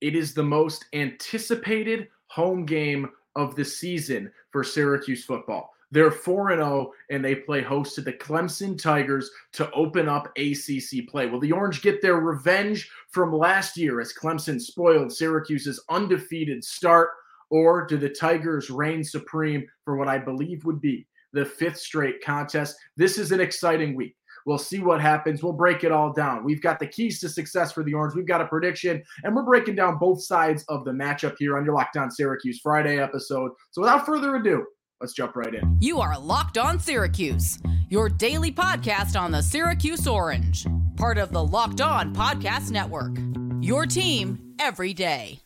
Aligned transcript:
it 0.00 0.14
is 0.14 0.34
the 0.34 0.42
most 0.42 0.86
anticipated 0.92 2.08
home 2.28 2.64
game 2.64 3.10
of 3.36 3.54
the 3.54 3.64
season 3.64 4.30
for 4.50 4.64
Syracuse 4.64 5.24
football. 5.24 5.70
They're 5.92 6.10
4 6.10 6.50
0 6.50 6.92
and 7.10 7.24
they 7.24 7.34
play 7.34 7.62
host 7.62 7.96
to 7.96 8.00
the 8.00 8.12
Clemson 8.12 8.80
Tigers 8.80 9.30
to 9.54 9.70
open 9.72 10.08
up 10.08 10.32
ACC 10.38 11.08
play. 11.08 11.26
Will 11.26 11.40
the 11.40 11.52
Orange 11.52 11.82
get 11.82 12.00
their 12.00 12.16
revenge 12.16 12.88
from 13.10 13.32
last 13.32 13.76
year 13.76 14.00
as 14.00 14.12
Clemson 14.12 14.60
spoiled 14.60 15.12
Syracuse's 15.12 15.82
undefeated 15.88 16.64
start? 16.64 17.10
Or 17.50 17.84
do 17.84 17.96
the 17.96 18.08
Tigers 18.08 18.70
reign 18.70 19.02
supreme 19.02 19.66
for 19.84 19.96
what 19.96 20.06
I 20.06 20.18
believe 20.18 20.64
would 20.64 20.80
be 20.80 21.08
the 21.32 21.44
fifth 21.44 21.78
straight 21.78 22.24
contest? 22.24 22.76
This 22.96 23.18
is 23.18 23.32
an 23.32 23.40
exciting 23.40 23.96
week. 23.96 24.14
We'll 24.46 24.58
see 24.58 24.80
what 24.80 25.00
happens. 25.00 25.42
We'll 25.42 25.52
break 25.52 25.84
it 25.84 25.92
all 25.92 26.12
down. 26.12 26.44
We've 26.44 26.62
got 26.62 26.78
the 26.78 26.86
keys 26.86 27.20
to 27.20 27.28
success 27.28 27.72
for 27.72 27.82
the 27.84 27.94
Orange. 27.94 28.14
We've 28.14 28.26
got 28.26 28.40
a 28.40 28.46
prediction, 28.46 29.02
and 29.24 29.34
we're 29.34 29.42
breaking 29.42 29.76
down 29.76 29.98
both 29.98 30.22
sides 30.22 30.64
of 30.68 30.84
the 30.84 30.92
matchup 30.92 31.36
here 31.38 31.56
on 31.56 31.64
your 31.64 31.74
Locked 31.74 31.96
On 31.96 32.10
Syracuse 32.10 32.60
Friday 32.60 32.98
episode. 32.98 33.52
So 33.70 33.82
without 33.82 34.06
further 34.06 34.36
ado, 34.36 34.64
let's 35.00 35.12
jump 35.12 35.36
right 35.36 35.54
in. 35.54 35.78
You 35.80 36.00
are 36.00 36.18
Locked 36.18 36.58
On 36.58 36.78
Syracuse, 36.78 37.58
your 37.88 38.08
daily 38.08 38.52
podcast 38.52 39.18
on 39.18 39.30
the 39.30 39.42
Syracuse 39.42 40.06
Orange, 40.06 40.66
part 40.96 41.18
of 41.18 41.32
the 41.32 41.44
Locked 41.44 41.80
On 41.80 42.14
Podcast 42.14 42.70
Network. 42.70 43.16
Your 43.60 43.86
team 43.86 44.54
every 44.58 44.94
day. 44.94 45.40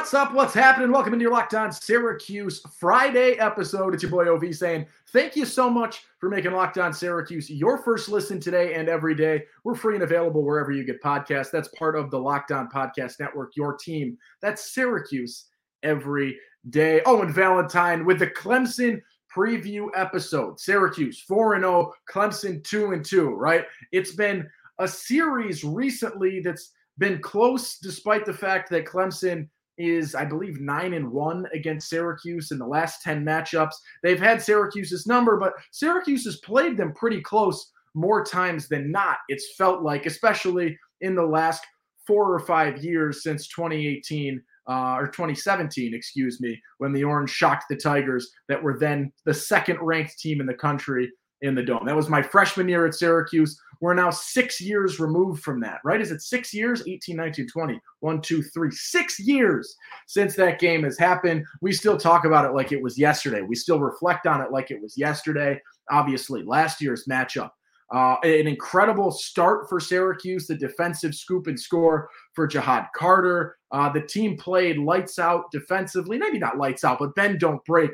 What's 0.00 0.14
up? 0.14 0.32
What's 0.32 0.54
happening? 0.54 0.90
Welcome 0.90 1.12
into 1.12 1.24
your 1.24 1.32
Locked 1.32 1.54
On 1.54 1.70
Syracuse 1.70 2.62
Friday 2.78 3.32
episode. 3.32 3.92
It's 3.92 4.02
your 4.02 4.10
boy 4.10 4.28
OV 4.28 4.54
saying 4.54 4.86
thank 5.08 5.36
you 5.36 5.44
so 5.44 5.68
much 5.68 6.04
for 6.18 6.30
making 6.30 6.52
Locked 6.52 6.78
On 6.78 6.90
Syracuse 6.90 7.50
your 7.50 7.76
first 7.76 8.08
listen 8.08 8.40
today 8.40 8.72
and 8.76 8.88
every 8.88 9.14
day. 9.14 9.44
We're 9.62 9.74
free 9.74 9.96
and 9.96 10.02
available 10.02 10.42
wherever 10.42 10.72
you 10.72 10.84
get 10.84 11.02
podcasts. 11.02 11.50
That's 11.50 11.68
part 11.68 11.96
of 11.96 12.10
the 12.10 12.18
Locked 12.18 12.50
On 12.50 12.66
Podcast 12.70 13.20
Network, 13.20 13.54
your 13.56 13.76
team. 13.76 14.16
That's 14.40 14.72
Syracuse 14.72 15.48
every 15.82 16.38
day. 16.70 17.02
Oh, 17.04 17.20
and 17.20 17.32
Valentine 17.32 18.06
with 18.06 18.20
the 18.20 18.28
Clemson 18.28 19.02
preview 19.30 19.88
episode. 19.94 20.58
Syracuse 20.58 21.20
4 21.20 21.60
0, 21.60 21.92
Clemson 22.10 22.64
2 22.64 22.92
and 22.92 23.04
2, 23.04 23.34
right? 23.34 23.66
It's 23.92 24.12
been 24.12 24.48
a 24.78 24.88
series 24.88 25.62
recently 25.62 26.40
that's 26.40 26.72
been 26.96 27.20
close 27.20 27.76
despite 27.76 28.24
the 28.24 28.32
fact 28.32 28.70
that 28.70 28.86
Clemson 28.86 29.46
is, 29.80 30.14
I 30.14 30.24
believe, 30.24 30.60
nine 30.60 30.94
and 30.94 31.10
one 31.10 31.46
against 31.54 31.88
Syracuse 31.88 32.50
in 32.50 32.58
the 32.58 32.66
last 32.66 33.02
10 33.02 33.24
matchups. 33.24 33.74
They've 34.02 34.20
had 34.20 34.42
Syracuse's 34.42 35.06
number, 35.06 35.38
but 35.38 35.54
Syracuse 35.72 36.24
has 36.24 36.36
played 36.38 36.76
them 36.76 36.92
pretty 36.94 37.20
close 37.20 37.72
more 37.94 38.24
times 38.24 38.68
than 38.68 38.90
not, 38.90 39.18
it's 39.28 39.54
felt 39.56 39.82
like, 39.82 40.06
especially 40.06 40.78
in 41.00 41.14
the 41.14 41.24
last 41.24 41.64
four 42.06 42.32
or 42.32 42.40
five 42.40 42.84
years 42.84 43.22
since 43.22 43.48
2018 43.48 44.42
uh, 44.68 44.96
or 44.98 45.08
2017, 45.08 45.94
excuse 45.94 46.40
me, 46.40 46.60
when 46.78 46.92
the 46.92 47.02
Orange 47.02 47.30
shocked 47.30 47.64
the 47.68 47.76
Tigers 47.76 48.30
that 48.48 48.62
were 48.62 48.78
then 48.78 49.12
the 49.24 49.34
second 49.34 49.78
ranked 49.80 50.18
team 50.18 50.40
in 50.40 50.46
the 50.46 50.54
country 50.54 51.10
in 51.42 51.54
the 51.54 51.62
dome. 51.62 51.84
That 51.86 51.96
was 51.96 52.08
my 52.08 52.22
freshman 52.22 52.68
year 52.68 52.86
at 52.86 52.94
Syracuse. 52.94 53.60
We're 53.80 53.94
now 53.94 54.10
six 54.10 54.60
years 54.60 55.00
removed 55.00 55.42
from 55.42 55.60
that, 55.60 55.80
right? 55.84 56.00
Is 56.00 56.10
it 56.10 56.20
six 56.20 56.52
years? 56.52 56.82
18, 56.86 57.16
19, 57.16 57.48
20. 57.48 57.80
One, 58.00 58.20
two, 58.20 58.42
three. 58.42 58.70
Six 58.70 59.18
years 59.18 59.74
since 60.06 60.36
that 60.36 60.58
game 60.58 60.82
has 60.84 60.98
happened. 60.98 61.44
We 61.62 61.72
still 61.72 61.96
talk 61.96 62.24
about 62.26 62.44
it 62.44 62.54
like 62.54 62.72
it 62.72 62.82
was 62.82 62.98
yesterday. 62.98 63.40
We 63.40 63.54
still 63.54 63.80
reflect 63.80 64.26
on 64.26 64.42
it 64.42 64.52
like 64.52 64.70
it 64.70 64.82
was 64.82 64.98
yesterday. 64.98 65.60
Obviously, 65.90 66.42
last 66.42 66.82
year's 66.82 67.06
matchup. 67.06 67.50
Uh, 67.92 68.16
an 68.22 68.46
incredible 68.46 69.10
start 69.10 69.68
for 69.68 69.80
Syracuse, 69.80 70.46
the 70.46 70.54
defensive 70.54 71.12
scoop 71.12 71.48
and 71.48 71.58
score 71.58 72.08
for 72.34 72.46
Ja'Had 72.46 72.86
Carter. 72.94 73.56
Uh, 73.72 73.88
the 73.88 74.02
team 74.02 74.36
played 74.36 74.78
lights 74.78 75.18
out 75.18 75.50
defensively, 75.50 76.16
maybe 76.16 76.38
not 76.38 76.56
lights 76.56 76.84
out, 76.84 77.00
but 77.00 77.14
bend 77.16 77.40
don't 77.40 77.64
break 77.64 77.90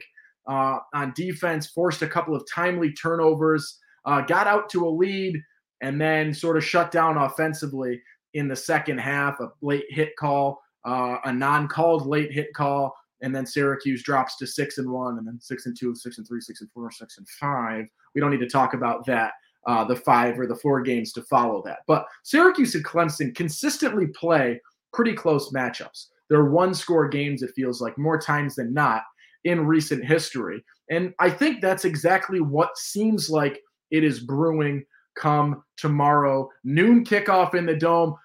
uh, 0.49 0.79
on 0.95 1.13
defense, 1.15 1.69
forced 1.69 2.03
a 2.03 2.09
couple 2.09 2.35
of 2.35 2.45
timely 2.53 2.93
turnovers, 2.93 3.79
uh, 4.05 4.21
got 4.21 4.47
out 4.47 4.69
to 4.71 4.87
a 4.87 4.89
lead, 4.89 5.41
and 5.83 6.01
then 6.01 6.33
sort 6.33 6.57
of 6.57 6.65
shut 6.65 6.91
down 6.91 7.17
offensively 7.17 8.01
in 8.35 8.49
the 8.49 8.57
second 8.57 8.99
half. 8.99 9.41
A 9.41 9.49
late 9.63 9.87
hit 9.89 10.17
call, 10.19 10.63
uh, 10.85 11.19
a 11.25 11.33
non-called 11.33 12.07
late 12.07 12.33
hit 12.33 12.53
call, 12.55 12.95
and 13.23 13.35
then 13.35 13.47
Syracuse 13.47 14.03
drops 14.03 14.37
to 14.37 14.47
six 14.47 14.79
and 14.79 14.91
one, 14.91 15.19
and 15.19 15.27
then 15.27 15.39
six 15.41 15.67
and 15.67 15.77
two, 15.79 15.95
six 15.95 16.19
and 16.19 16.27
three, 16.27 16.41
six 16.41 16.61
and 16.61 16.71
four, 16.73 16.91
six 16.91 17.19
and 17.19 17.29
five. 17.29 17.85
We 18.15 18.21
don't 18.21 18.31
need 18.31 18.41
to 18.41 18.49
talk 18.49 18.75
about 18.75 19.05
that. 19.07 19.33
Uh, 19.67 19.83
the 19.83 19.97
five 19.97 20.39
or 20.39 20.47
the 20.47 20.55
four 20.55 20.81
games 20.81 21.13
to 21.13 21.23
follow 21.23 21.61
that. 21.65 21.79
But 21.89 22.07
Syracuse 22.23 22.77
and 22.77 22.85
Clemson 22.85 23.35
consistently 23.35 24.07
play 24.07 24.61
pretty 24.93 25.13
close 25.13 25.51
matchups. 25.51 26.07
They're 26.31 26.45
one 26.45 26.73
score 26.73 27.09
games, 27.09 27.43
it 27.43 27.51
feels 27.57 27.81
like, 27.81 27.99
more 27.99 28.17
times 28.17 28.55
than 28.55 28.73
not 28.73 29.03
in 29.47 29.65
recent 29.65 30.05
history. 30.05 30.63
And 30.91 31.15
I 31.21 31.31
think 31.31 31.63
that's 31.63 31.85
exactly 31.85 32.41
what 32.41 32.77
seems 32.77 33.31
like 33.31 33.63
it 33.93 34.03
is 34.03 34.21
brewing 34.21 34.85
come 35.17 35.63
tomorrow. 35.77 36.51
Noon 36.65 37.05
kickoff 37.05 37.55
in 37.55 37.65
the 37.65 37.77
dome. 37.77 38.17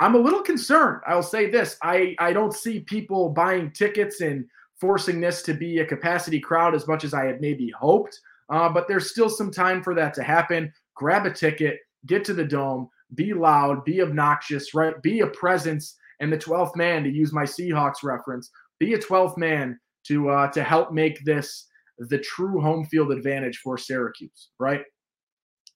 I'm 0.00 0.14
a 0.14 0.18
little 0.18 0.42
concerned. 0.42 1.02
I'll 1.06 1.22
say 1.22 1.50
this. 1.50 1.76
I, 1.82 2.16
I 2.18 2.32
don't 2.32 2.54
see 2.54 2.80
people 2.80 3.28
buying 3.28 3.70
tickets 3.72 4.22
and 4.22 4.46
forcing 4.80 5.20
this 5.20 5.42
to 5.42 5.54
be 5.54 5.78
a 5.78 5.86
capacity 5.86 6.40
crowd 6.40 6.74
as 6.74 6.88
much 6.88 7.04
as 7.04 7.12
I 7.12 7.26
had 7.26 7.40
maybe 7.42 7.70
hoped. 7.78 8.18
Uh, 8.48 8.70
but 8.70 8.88
there's 8.88 9.10
still 9.10 9.28
some 9.28 9.50
time 9.50 9.82
for 9.82 9.94
that 9.94 10.14
to 10.14 10.22
happen. 10.22 10.72
Grab 10.94 11.26
a 11.26 11.30
ticket, 11.30 11.78
get 12.06 12.24
to 12.24 12.32
the 12.32 12.44
dome, 12.44 12.88
be 13.14 13.34
loud, 13.34 13.84
be 13.84 14.00
obnoxious, 14.00 14.72
right? 14.72 15.00
Be 15.02 15.20
a 15.20 15.26
presence. 15.26 15.96
And 16.20 16.32
the 16.32 16.38
12th 16.38 16.74
man, 16.74 17.04
to 17.04 17.10
use 17.10 17.34
my 17.34 17.44
Seahawks 17.44 18.02
reference, 18.02 18.50
be 18.78 18.94
a 18.94 18.98
12th 18.98 19.36
man 19.36 19.78
to 20.08 20.28
uh, 20.30 20.50
to 20.52 20.62
help 20.62 20.92
make 20.92 21.24
this 21.24 21.66
the 21.98 22.18
true 22.18 22.60
home 22.60 22.84
field 22.86 23.12
advantage 23.12 23.58
for 23.58 23.76
Syracuse, 23.76 24.50
right? 24.58 24.82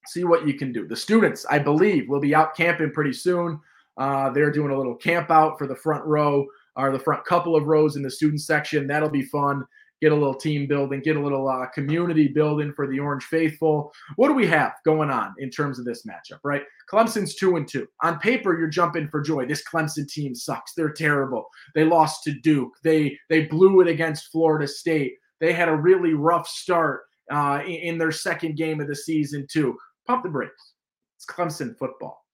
See 0.06 0.24
what 0.24 0.46
you 0.46 0.54
can 0.54 0.72
do. 0.72 0.86
The 0.86 0.96
students, 0.96 1.46
I 1.48 1.58
believe, 1.58 2.08
will 2.08 2.20
be 2.20 2.34
out 2.34 2.56
camping 2.56 2.92
pretty 2.92 3.12
soon. 3.12 3.60
Uh, 3.98 4.30
they're 4.30 4.50
doing 4.50 4.72
a 4.72 4.76
little 4.76 4.96
camp 4.96 5.30
out 5.30 5.58
for 5.58 5.66
the 5.66 5.76
front 5.76 6.04
row 6.04 6.46
or 6.76 6.90
the 6.90 6.98
front 6.98 7.24
couple 7.24 7.54
of 7.54 7.66
rows 7.66 7.96
in 7.96 8.02
the 8.02 8.10
student 8.10 8.40
section. 8.40 8.86
That'll 8.86 9.10
be 9.10 9.22
fun 9.22 9.64
get 10.02 10.12
a 10.12 10.16
little 10.16 10.34
team 10.34 10.66
building, 10.66 11.00
get 11.00 11.16
a 11.16 11.22
little 11.22 11.48
uh, 11.48 11.66
community 11.68 12.26
building 12.26 12.72
for 12.74 12.88
the 12.88 12.98
Orange 12.98 13.22
Faithful. 13.22 13.92
What 14.16 14.28
do 14.28 14.34
we 14.34 14.48
have 14.48 14.72
going 14.84 15.10
on 15.10 15.32
in 15.38 15.48
terms 15.48 15.78
of 15.78 15.84
this 15.84 16.04
matchup, 16.04 16.40
right? 16.42 16.64
Clemson's 16.92 17.36
two 17.36 17.56
and 17.56 17.66
two. 17.66 17.86
On 18.02 18.18
paper, 18.18 18.58
you're 18.58 18.66
jumping 18.66 19.08
for 19.08 19.22
joy. 19.22 19.46
This 19.46 19.62
Clemson 19.64 20.08
team 20.08 20.34
sucks. 20.34 20.74
They're 20.74 20.92
terrible. 20.92 21.46
They 21.76 21.84
lost 21.84 22.24
to 22.24 22.32
Duke. 22.40 22.72
They 22.82 23.16
they 23.30 23.44
blew 23.46 23.80
it 23.80 23.86
against 23.86 24.32
Florida 24.32 24.66
State. 24.66 25.14
They 25.40 25.52
had 25.52 25.68
a 25.68 25.76
really 25.76 26.14
rough 26.14 26.48
start 26.48 27.02
uh, 27.30 27.60
in, 27.64 27.74
in 27.74 27.98
their 27.98 28.12
second 28.12 28.56
game 28.56 28.80
of 28.80 28.88
the 28.88 28.96
season 28.96 29.46
too. 29.48 29.78
Pump 30.08 30.24
the 30.24 30.30
brakes. 30.30 30.72
It's 31.16 31.26
Clemson 31.26 31.78
football. 31.78 32.26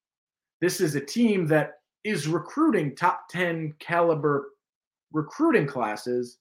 This 0.62 0.80
is 0.80 0.94
a 0.94 1.00
team 1.00 1.46
that 1.48 1.72
is 2.02 2.26
recruiting 2.26 2.96
top 2.96 3.28
10 3.30 3.74
caliber 3.78 4.48
recruiting 5.12 5.66
classes 5.66 6.38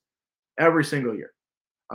every 0.58 0.84
single 0.84 1.14
year. 1.14 1.32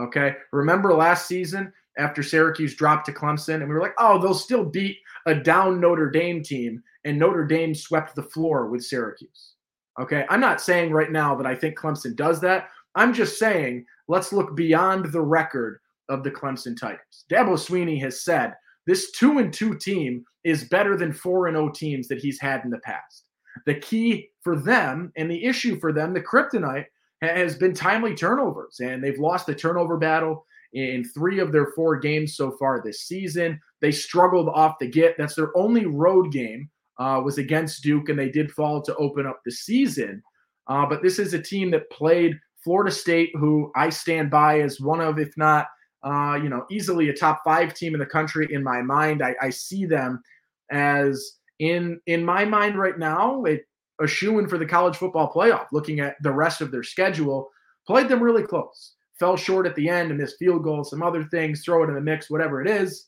Okay. 0.00 0.34
Remember 0.52 0.94
last 0.94 1.26
season 1.26 1.72
after 1.98 2.22
Syracuse 2.22 2.74
dropped 2.74 3.06
to 3.06 3.12
Clemson, 3.12 3.56
and 3.56 3.68
we 3.68 3.74
were 3.74 3.80
like, 3.80 3.94
oh, 3.98 4.20
they'll 4.20 4.34
still 4.34 4.64
beat 4.64 4.98
a 5.26 5.34
down 5.34 5.80
Notre 5.80 6.10
Dame 6.10 6.42
team, 6.42 6.82
and 7.04 7.18
Notre 7.18 7.46
Dame 7.46 7.74
swept 7.74 8.14
the 8.14 8.22
floor 8.22 8.68
with 8.68 8.84
Syracuse. 8.84 9.54
Okay. 10.00 10.24
I'm 10.28 10.40
not 10.40 10.60
saying 10.60 10.92
right 10.92 11.12
now 11.12 11.36
that 11.36 11.46
I 11.46 11.54
think 11.54 11.78
Clemson 11.78 12.16
does 12.16 12.40
that. 12.40 12.68
I'm 12.96 13.12
just 13.12 13.38
saying 13.38 13.86
let's 14.08 14.32
look 14.32 14.56
beyond 14.56 15.06
the 15.06 15.20
record 15.20 15.80
of 16.08 16.22
the 16.22 16.30
Clemson 16.30 16.78
Tigers. 16.78 17.24
Dabo 17.30 17.54
Swinney 17.54 18.00
has 18.00 18.22
said 18.22 18.54
this 18.86 19.12
two 19.12 19.38
and 19.38 19.52
two 19.52 19.76
team 19.76 20.24
is 20.44 20.68
better 20.68 20.96
than 20.96 21.12
four 21.12 21.46
and 21.46 21.56
O 21.56 21.66
oh 21.66 21.70
teams 21.70 22.08
that 22.08 22.18
he's 22.18 22.40
had 22.40 22.62
in 22.64 22.70
the 22.70 22.78
past. 22.78 23.24
The 23.66 23.76
key 23.76 24.28
for 24.42 24.56
them 24.56 25.12
and 25.16 25.30
the 25.30 25.44
issue 25.44 25.78
for 25.80 25.92
them, 25.92 26.12
the 26.12 26.20
kryptonite, 26.20 26.86
has 27.24 27.56
been 27.56 27.74
timely 27.74 28.14
turnovers, 28.14 28.80
and 28.80 29.02
they've 29.02 29.18
lost 29.18 29.46
the 29.46 29.54
turnover 29.54 29.96
battle 29.96 30.46
in 30.72 31.04
three 31.04 31.38
of 31.38 31.52
their 31.52 31.72
four 31.76 31.96
games 31.96 32.36
so 32.36 32.50
far 32.58 32.82
this 32.82 33.02
season. 33.02 33.60
They 33.80 33.92
struggled 33.92 34.48
off 34.48 34.78
the 34.80 34.88
get. 34.88 35.16
That's 35.16 35.34
their 35.34 35.56
only 35.56 35.86
road 35.86 36.32
game 36.32 36.68
uh, 36.98 37.20
was 37.24 37.38
against 37.38 37.82
Duke, 37.82 38.08
and 38.08 38.18
they 38.18 38.30
did 38.30 38.50
fall 38.52 38.82
to 38.82 38.96
open 38.96 39.26
up 39.26 39.40
the 39.44 39.52
season. 39.52 40.22
Uh, 40.66 40.86
but 40.86 41.02
this 41.02 41.18
is 41.18 41.34
a 41.34 41.42
team 41.42 41.70
that 41.70 41.90
played 41.90 42.38
Florida 42.62 42.90
State, 42.90 43.30
who 43.34 43.70
I 43.76 43.90
stand 43.90 44.30
by 44.30 44.60
as 44.60 44.80
one 44.80 45.00
of, 45.00 45.18
if 45.18 45.36
not, 45.36 45.66
uh, 46.02 46.38
you 46.42 46.48
know, 46.48 46.64
easily 46.70 47.08
a 47.08 47.14
top 47.14 47.42
five 47.44 47.74
team 47.74 47.94
in 47.94 48.00
the 48.00 48.06
country 48.06 48.48
in 48.50 48.62
my 48.62 48.82
mind. 48.82 49.22
I, 49.22 49.34
I 49.40 49.50
see 49.50 49.86
them 49.86 50.22
as 50.70 51.38
in 51.58 52.00
in 52.06 52.24
my 52.24 52.44
mind 52.44 52.78
right 52.78 52.98
now, 52.98 53.44
it, 53.44 53.66
a 54.00 54.06
shoe 54.06 54.38
in 54.38 54.48
for 54.48 54.58
the 54.58 54.66
college 54.66 54.96
football 54.96 55.32
playoff. 55.32 55.66
Looking 55.72 56.00
at 56.00 56.16
the 56.22 56.32
rest 56.32 56.60
of 56.60 56.70
their 56.70 56.82
schedule, 56.82 57.50
played 57.86 58.08
them 58.08 58.22
really 58.22 58.42
close. 58.42 58.94
Fell 59.18 59.36
short 59.36 59.66
at 59.66 59.76
the 59.76 59.88
end 59.88 60.10
and 60.10 60.20
missed 60.20 60.38
field 60.38 60.64
goals, 60.64 60.90
some 60.90 61.02
other 61.02 61.24
things. 61.24 61.62
Throw 61.62 61.84
it 61.84 61.88
in 61.88 61.94
the 61.94 62.00
mix, 62.00 62.30
whatever 62.30 62.60
it 62.60 62.68
is. 62.68 63.06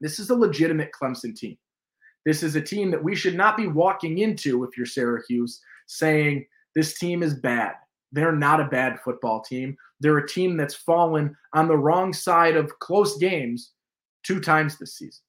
This 0.00 0.18
is 0.18 0.30
a 0.30 0.34
legitimate 0.34 0.90
Clemson 0.92 1.34
team. 1.34 1.56
This 2.24 2.42
is 2.42 2.56
a 2.56 2.60
team 2.60 2.90
that 2.90 3.02
we 3.02 3.14
should 3.14 3.34
not 3.34 3.56
be 3.56 3.68
walking 3.68 4.18
into 4.18 4.64
if 4.64 4.76
you're 4.76 4.86
Syracuse 4.86 5.60
saying 5.86 6.46
this 6.74 6.98
team 6.98 7.22
is 7.22 7.34
bad. 7.34 7.72
They're 8.12 8.36
not 8.36 8.60
a 8.60 8.66
bad 8.68 9.00
football 9.00 9.40
team. 9.40 9.76
They're 10.00 10.18
a 10.18 10.28
team 10.28 10.56
that's 10.56 10.74
fallen 10.74 11.34
on 11.54 11.68
the 11.68 11.76
wrong 11.76 12.12
side 12.12 12.56
of 12.56 12.78
close 12.80 13.16
games 13.18 13.72
two 14.24 14.40
times 14.40 14.78
this 14.78 14.96
season. 14.96 15.22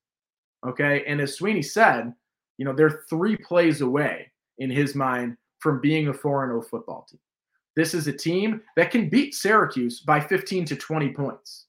Okay. 0.68 1.04
And 1.08 1.22
as 1.22 1.40
Swinney 1.40 1.64
said, 1.64 2.14
you 2.58 2.66
know, 2.66 2.74
they're 2.74 3.04
three 3.10 3.38
plays 3.38 3.82
away 3.82 4.30
in 4.60 4.70
his 4.70 4.96
mind 4.96 5.36
from 5.60 5.82
being 5.82 6.08
a 6.08 6.14
4 6.14 6.48
0 6.48 6.62
football 6.62 7.06
team. 7.10 7.20
This 7.76 7.94
is 7.94 8.08
a 8.08 8.14
team 8.14 8.62
that 8.76 8.92
can 8.92 9.10
beat 9.10 9.36
Syracuse 9.36 10.02
by 10.02 10.20
15 10.20 10.66
to 10.66 10.76
20 10.76 11.14
points 11.14 11.68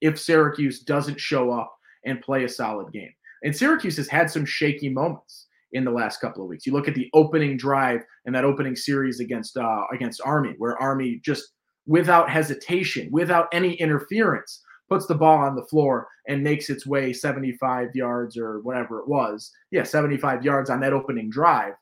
if 0.00 0.18
Syracuse 0.18 0.80
doesn't 0.80 1.20
show 1.20 1.50
up 1.50 1.74
and 2.04 2.20
play 2.20 2.44
a 2.44 2.48
solid 2.48 2.92
game. 2.92 3.12
And 3.42 3.54
Syracuse 3.54 3.96
has 3.96 4.08
had 4.08 4.30
some 4.30 4.44
shaky 4.44 4.88
moments 4.88 5.48
in 5.72 5.84
the 5.84 5.90
last 5.90 6.20
couple 6.20 6.42
of 6.42 6.48
weeks. 6.48 6.66
You 6.66 6.72
look 6.72 6.88
at 6.88 6.94
the 6.94 7.10
opening 7.14 7.56
drive 7.56 8.02
and 8.24 8.34
that 8.34 8.44
opening 8.44 8.76
series 8.76 9.20
against 9.20 9.56
uh, 9.56 9.82
against 9.92 10.20
Army, 10.24 10.54
where 10.58 10.80
Army 10.80 11.20
just 11.24 11.52
without 11.86 12.30
hesitation, 12.30 13.08
without 13.10 13.48
any 13.52 13.74
interference, 13.74 14.62
puts 14.88 15.06
the 15.06 15.14
ball 15.14 15.38
on 15.38 15.56
the 15.56 15.66
floor 15.66 16.08
and 16.28 16.42
makes 16.42 16.70
its 16.70 16.86
way 16.86 17.12
75 17.12 17.94
yards 17.94 18.38
or 18.38 18.60
whatever 18.60 19.00
it 19.00 19.08
was. 19.08 19.50
Yeah, 19.70 19.82
75 19.82 20.44
yards 20.44 20.70
on 20.70 20.80
that 20.80 20.92
opening 20.92 21.28
drive 21.28 21.74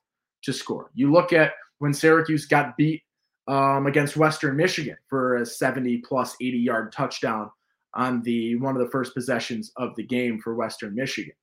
to 0.43 0.53
score. 0.53 0.91
You 0.95 1.13
look 1.13 1.33
at 1.33 1.53
when 1.79 1.95
Syracuse 1.95 2.47
got 2.47 2.77
beat 2.77 3.03
um, 3.49 3.87
against 3.87 4.17
Western 4.17 4.57
Michigan 4.57 4.97
for 5.09 5.37
a 5.37 5.47
70 5.47 5.99
plus 5.99 6.37
80 6.41 6.59
yard 6.59 6.93
touchdown 6.93 7.51
on 7.95 8.23
the 8.23 8.57
one 8.57 8.77
of 8.77 8.83
the 8.83 8.91
first 8.91 9.15
possessions 9.15 9.73
of 9.77 9.95
the 9.97 10.03
game 10.03 10.41
for 10.41 10.55
Western 10.55 10.95
Michigan. 10.95 11.35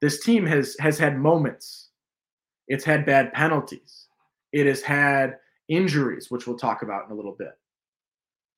This 0.00 0.20
team 0.20 0.44
has 0.46 0.76
has 0.80 0.98
had 0.98 1.18
moments. 1.18 1.90
It's 2.68 2.84
had 2.84 3.06
bad 3.06 3.32
penalties. 3.32 4.08
It 4.52 4.66
has 4.66 4.82
had 4.82 5.36
injuries, 5.68 6.30
which 6.30 6.46
we'll 6.46 6.58
talk 6.58 6.82
about 6.82 7.06
in 7.06 7.12
a 7.12 7.14
little 7.14 7.36
bit. 7.38 7.52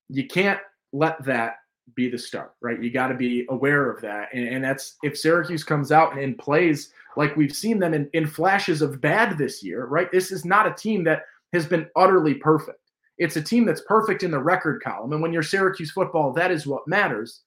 You 0.09 0.27
can't 0.27 0.61
let 0.93 1.23
that 1.25 1.57
be 1.95 2.09
the 2.09 2.19
start, 2.19 2.55
right? 2.61 2.83
You 2.83 2.91
got 2.91 3.09
to 3.09 3.15
be 3.15 3.47
aware 3.51 3.91
of 3.91 4.01
that. 4.03 4.29
And, 4.33 4.49
and, 4.49 4.65
that's 4.65 4.97
if 5.03 5.19
Syracuse 5.19 5.65
comes 5.65 5.93
out 5.93 6.13
and, 6.13 6.21
and 6.21 6.39
plays 6.39 6.91
like 7.17 7.37
we've 7.37 7.55
seen 7.55 7.79
them 7.79 7.95
in, 7.95 8.09
in 8.15 8.27
flashes 8.27 8.83
of 8.83 9.01
bad 9.01 9.37
this 9.37 9.63
year, 9.63 9.87
right? 9.87 10.11
This 10.11 10.33
is 10.33 10.45
not 10.45 10.67
a 10.67 10.75
team 10.75 11.05
that 11.05 11.23
has 11.53 11.67
been 11.67 11.87
utterly 11.95 12.35
perfect. 12.35 12.79
It's 13.19 13.37
a 13.37 13.43
team 13.43 13.65
that's 13.65 13.83
perfect 13.83 14.23
in 14.23 14.31
the 14.31 14.43
record 14.43 14.83
column. 14.83 15.13
And 15.13 15.23
when 15.23 15.33
you're 15.33 15.43
Syracuse 15.43 15.93
football, 15.93 16.33
that 16.33 16.51
is 16.51 16.67
what 16.67 16.89
matters. 16.89 17.43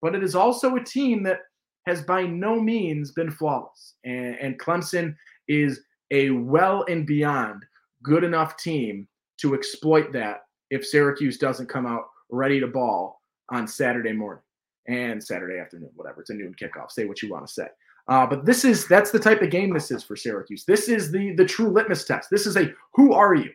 But 0.00 0.14
it 0.14 0.22
is 0.22 0.34
also 0.34 0.76
a 0.76 0.84
team 0.84 1.22
that 1.24 1.40
has 1.86 2.02
by 2.02 2.22
no 2.22 2.60
means 2.60 3.12
been 3.12 3.30
flawless. 3.30 3.94
And, 4.04 4.36
and 4.36 4.58
Clemson 4.58 5.14
is 5.48 5.80
a 6.10 6.30
well 6.30 6.84
and 6.88 7.06
beyond 7.06 7.64
good 8.02 8.24
enough 8.24 8.56
team 8.56 9.06
to 9.38 9.54
exploit 9.54 10.12
that 10.12 10.42
if 10.70 10.86
Syracuse 10.86 11.36
doesn't 11.36 11.68
come 11.68 11.86
out 11.86 12.04
ready 12.30 12.60
to 12.60 12.66
ball 12.66 13.21
on 13.52 13.68
Saturday 13.68 14.12
morning 14.12 14.42
and 14.88 15.22
Saturday 15.22 15.60
afternoon, 15.60 15.90
whatever. 15.94 16.22
It's 16.22 16.30
a 16.30 16.34
noon 16.34 16.54
kickoff. 16.60 16.90
Say 16.90 17.04
what 17.04 17.22
you 17.22 17.30
want 17.30 17.46
to 17.46 17.52
say. 17.52 17.68
Uh, 18.08 18.26
but 18.26 18.44
this 18.44 18.64
is 18.64 18.88
that's 18.88 19.12
the 19.12 19.18
type 19.18 19.42
of 19.42 19.50
game 19.50 19.72
this 19.72 19.92
is 19.92 20.02
for 20.02 20.16
Syracuse. 20.16 20.64
This 20.64 20.88
is 20.88 21.12
the 21.12 21.34
the 21.36 21.44
true 21.44 21.68
litmus 21.68 22.04
test. 22.04 22.28
This 22.30 22.46
is 22.46 22.56
a 22.56 22.72
who 22.94 23.12
are 23.12 23.34
you? 23.34 23.50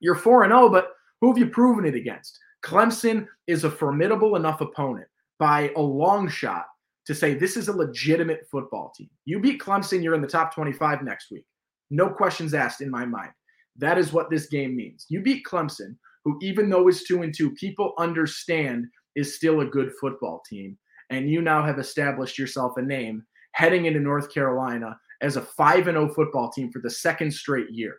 You're 0.00 0.14
4 0.14 0.44
and 0.44 0.52
0, 0.52 0.68
but 0.68 0.92
who 1.20 1.28
have 1.28 1.38
you 1.38 1.48
proven 1.48 1.84
it 1.84 1.96
against? 1.96 2.38
Clemson 2.64 3.26
is 3.48 3.64
a 3.64 3.70
formidable 3.70 4.36
enough 4.36 4.60
opponent 4.60 5.08
by 5.40 5.72
a 5.76 5.80
long 5.80 6.28
shot 6.28 6.66
to 7.06 7.14
say 7.14 7.34
this 7.34 7.56
is 7.56 7.66
a 7.66 7.72
legitimate 7.76 8.46
football 8.48 8.92
team. 8.96 9.10
You 9.24 9.40
beat 9.40 9.60
Clemson, 9.60 10.02
you're 10.02 10.14
in 10.14 10.22
the 10.22 10.28
top 10.28 10.54
25 10.54 11.02
next 11.02 11.32
week. 11.32 11.44
No 11.90 12.08
questions 12.08 12.54
asked 12.54 12.80
in 12.80 12.90
my 12.90 13.04
mind. 13.04 13.30
That 13.76 13.98
is 13.98 14.12
what 14.12 14.30
this 14.30 14.46
game 14.46 14.76
means. 14.76 15.06
You 15.08 15.20
beat 15.20 15.44
Clemson, 15.44 15.96
who 16.24 16.38
even 16.42 16.68
though 16.68 16.88
is 16.88 17.04
2 17.04 17.22
and 17.22 17.34
2, 17.34 17.52
people 17.52 17.94
understand 17.98 18.86
is 19.18 19.34
still 19.34 19.60
a 19.60 19.66
good 19.66 19.92
football 20.00 20.42
team, 20.48 20.78
and 21.10 21.30
you 21.30 21.42
now 21.42 21.64
have 21.64 21.78
established 21.78 22.38
yourself 22.38 22.76
a 22.76 22.82
name 22.82 23.24
heading 23.52 23.86
into 23.86 24.00
North 24.00 24.32
Carolina 24.32 24.98
as 25.20 25.36
a 25.36 25.42
5 25.42 25.88
and 25.88 25.96
0 25.96 26.14
football 26.14 26.50
team 26.50 26.70
for 26.70 26.80
the 26.80 26.90
second 26.90 27.32
straight 27.32 27.70
year. 27.70 27.96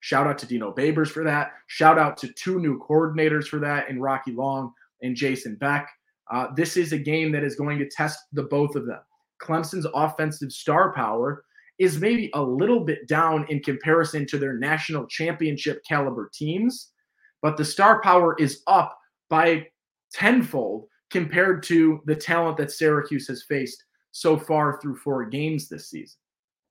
Shout 0.00 0.26
out 0.26 0.38
to 0.38 0.46
Dino 0.46 0.72
Babers 0.72 1.08
for 1.08 1.24
that. 1.24 1.52
Shout 1.66 1.98
out 1.98 2.16
to 2.18 2.28
two 2.28 2.60
new 2.60 2.78
coordinators 2.78 3.46
for 3.46 3.58
that 3.60 3.88
in 3.88 4.00
Rocky 4.00 4.32
Long 4.32 4.72
and 5.02 5.16
Jason 5.16 5.56
Beck. 5.56 5.88
Uh, 6.30 6.48
this 6.54 6.76
is 6.76 6.92
a 6.92 6.98
game 6.98 7.32
that 7.32 7.42
is 7.42 7.56
going 7.56 7.78
to 7.78 7.88
test 7.88 8.18
the 8.32 8.44
both 8.44 8.76
of 8.76 8.86
them. 8.86 9.00
Clemson's 9.42 9.86
offensive 9.94 10.52
star 10.52 10.92
power 10.92 11.44
is 11.78 11.98
maybe 11.98 12.30
a 12.34 12.42
little 12.42 12.80
bit 12.80 13.08
down 13.08 13.46
in 13.48 13.60
comparison 13.60 14.26
to 14.26 14.38
their 14.38 14.54
national 14.54 15.06
championship 15.06 15.82
caliber 15.88 16.30
teams, 16.32 16.92
but 17.42 17.56
the 17.56 17.64
star 17.64 18.00
power 18.00 18.36
is 18.38 18.62
up 18.66 18.96
by 19.28 19.66
tenfold 20.14 20.86
compared 21.10 21.62
to 21.64 22.00
the 22.06 22.14
talent 22.14 22.56
that 22.56 22.70
Syracuse 22.70 23.26
has 23.28 23.42
faced 23.42 23.84
so 24.12 24.38
far 24.38 24.80
through 24.80 24.96
four 24.96 25.24
games 25.24 25.68
this 25.68 25.90
season. 25.90 26.18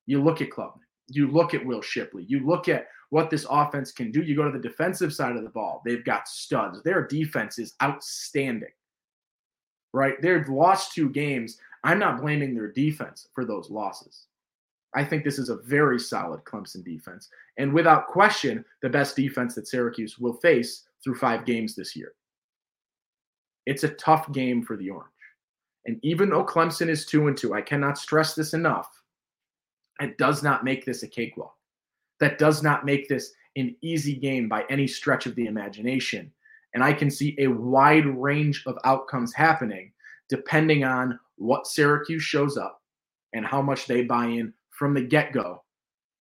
You 0.06 0.22
look 0.22 0.40
at 0.40 0.50
Klubnik, 0.50 0.80
you 1.08 1.30
look 1.30 1.54
at 1.54 1.64
Will 1.64 1.82
Shipley, 1.82 2.24
you 2.24 2.44
look 2.44 2.68
at 2.68 2.88
what 3.10 3.30
this 3.30 3.46
offense 3.48 3.92
can 3.92 4.10
do. 4.10 4.22
You 4.22 4.34
go 4.34 4.50
to 4.50 4.58
the 4.58 4.68
defensive 4.68 5.12
side 5.14 5.36
of 5.36 5.44
the 5.44 5.50
ball, 5.50 5.82
they've 5.84 6.04
got 6.04 6.26
studs. 6.26 6.82
Their 6.82 7.06
defense 7.06 7.58
is 7.58 7.74
outstanding, 7.82 8.72
right? 9.92 10.20
They've 10.20 10.48
lost 10.48 10.94
two 10.94 11.10
games. 11.10 11.58
I'm 11.84 11.98
not 11.98 12.20
blaming 12.20 12.54
their 12.54 12.72
defense 12.72 13.28
for 13.34 13.44
those 13.44 13.70
losses. 13.70 14.26
I 14.94 15.04
think 15.04 15.22
this 15.22 15.38
is 15.38 15.50
a 15.50 15.56
very 15.56 15.98
solid 15.98 16.44
Clemson 16.44 16.84
defense. 16.84 17.28
And 17.58 17.74
without 17.74 18.06
question, 18.06 18.64
the 18.80 18.88
best 18.88 19.16
defense 19.16 19.54
that 19.56 19.68
Syracuse 19.68 20.18
will 20.18 20.34
face 20.34 20.84
through 21.02 21.16
five 21.16 21.44
games 21.44 21.74
this 21.74 21.94
year. 21.94 22.12
It's 23.66 23.84
a 23.84 23.88
tough 23.88 24.30
game 24.32 24.62
for 24.62 24.76
the 24.76 24.90
Orange. 24.90 25.10
And 25.86 25.98
even 26.02 26.30
though 26.30 26.44
Clemson 26.44 26.88
is 26.88 27.04
two 27.04 27.28
and 27.28 27.36
two, 27.36 27.54
I 27.54 27.60
cannot 27.60 27.98
stress 27.98 28.34
this 28.34 28.54
enough. 28.54 28.88
It 30.00 30.18
does 30.18 30.42
not 30.42 30.64
make 30.64 30.84
this 30.84 31.02
a 31.02 31.08
cakewalk. 31.08 31.54
That 32.20 32.38
does 32.38 32.62
not 32.62 32.84
make 32.84 33.08
this 33.08 33.32
an 33.56 33.76
easy 33.82 34.16
game 34.16 34.48
by 34.48 34.64
any 34.68 34.86
stretch 34.86 35.26
of 35.26 35.34
the 35.34 35.46
imagination. 35.46 36.32
And 36.74 36.82
I 36.82 36.92
can 36.92 37.10
see 37.10 37.36
a 37.38 37.46
wide 37.46 38.06
range 38.06 38.64
of 38.66 38.78
outcomes 38.84 39.32
happening 39.32 39.92
depending 40.28 40.84
on 40.84 41.18
what 41.36 41.66
Syracuse 41.66 42.22
shows 42.22 42.56
up 42.56 42.80
and 43.34 43.44
how 43.44 43.60
much 43.60 43.86
they 43.86 44.02
buy 44.02 44.26
in 44.26 44.52
from 44.70 44.94
the 44.94 45.02
get 45.02 45.32
go 45.32 45.62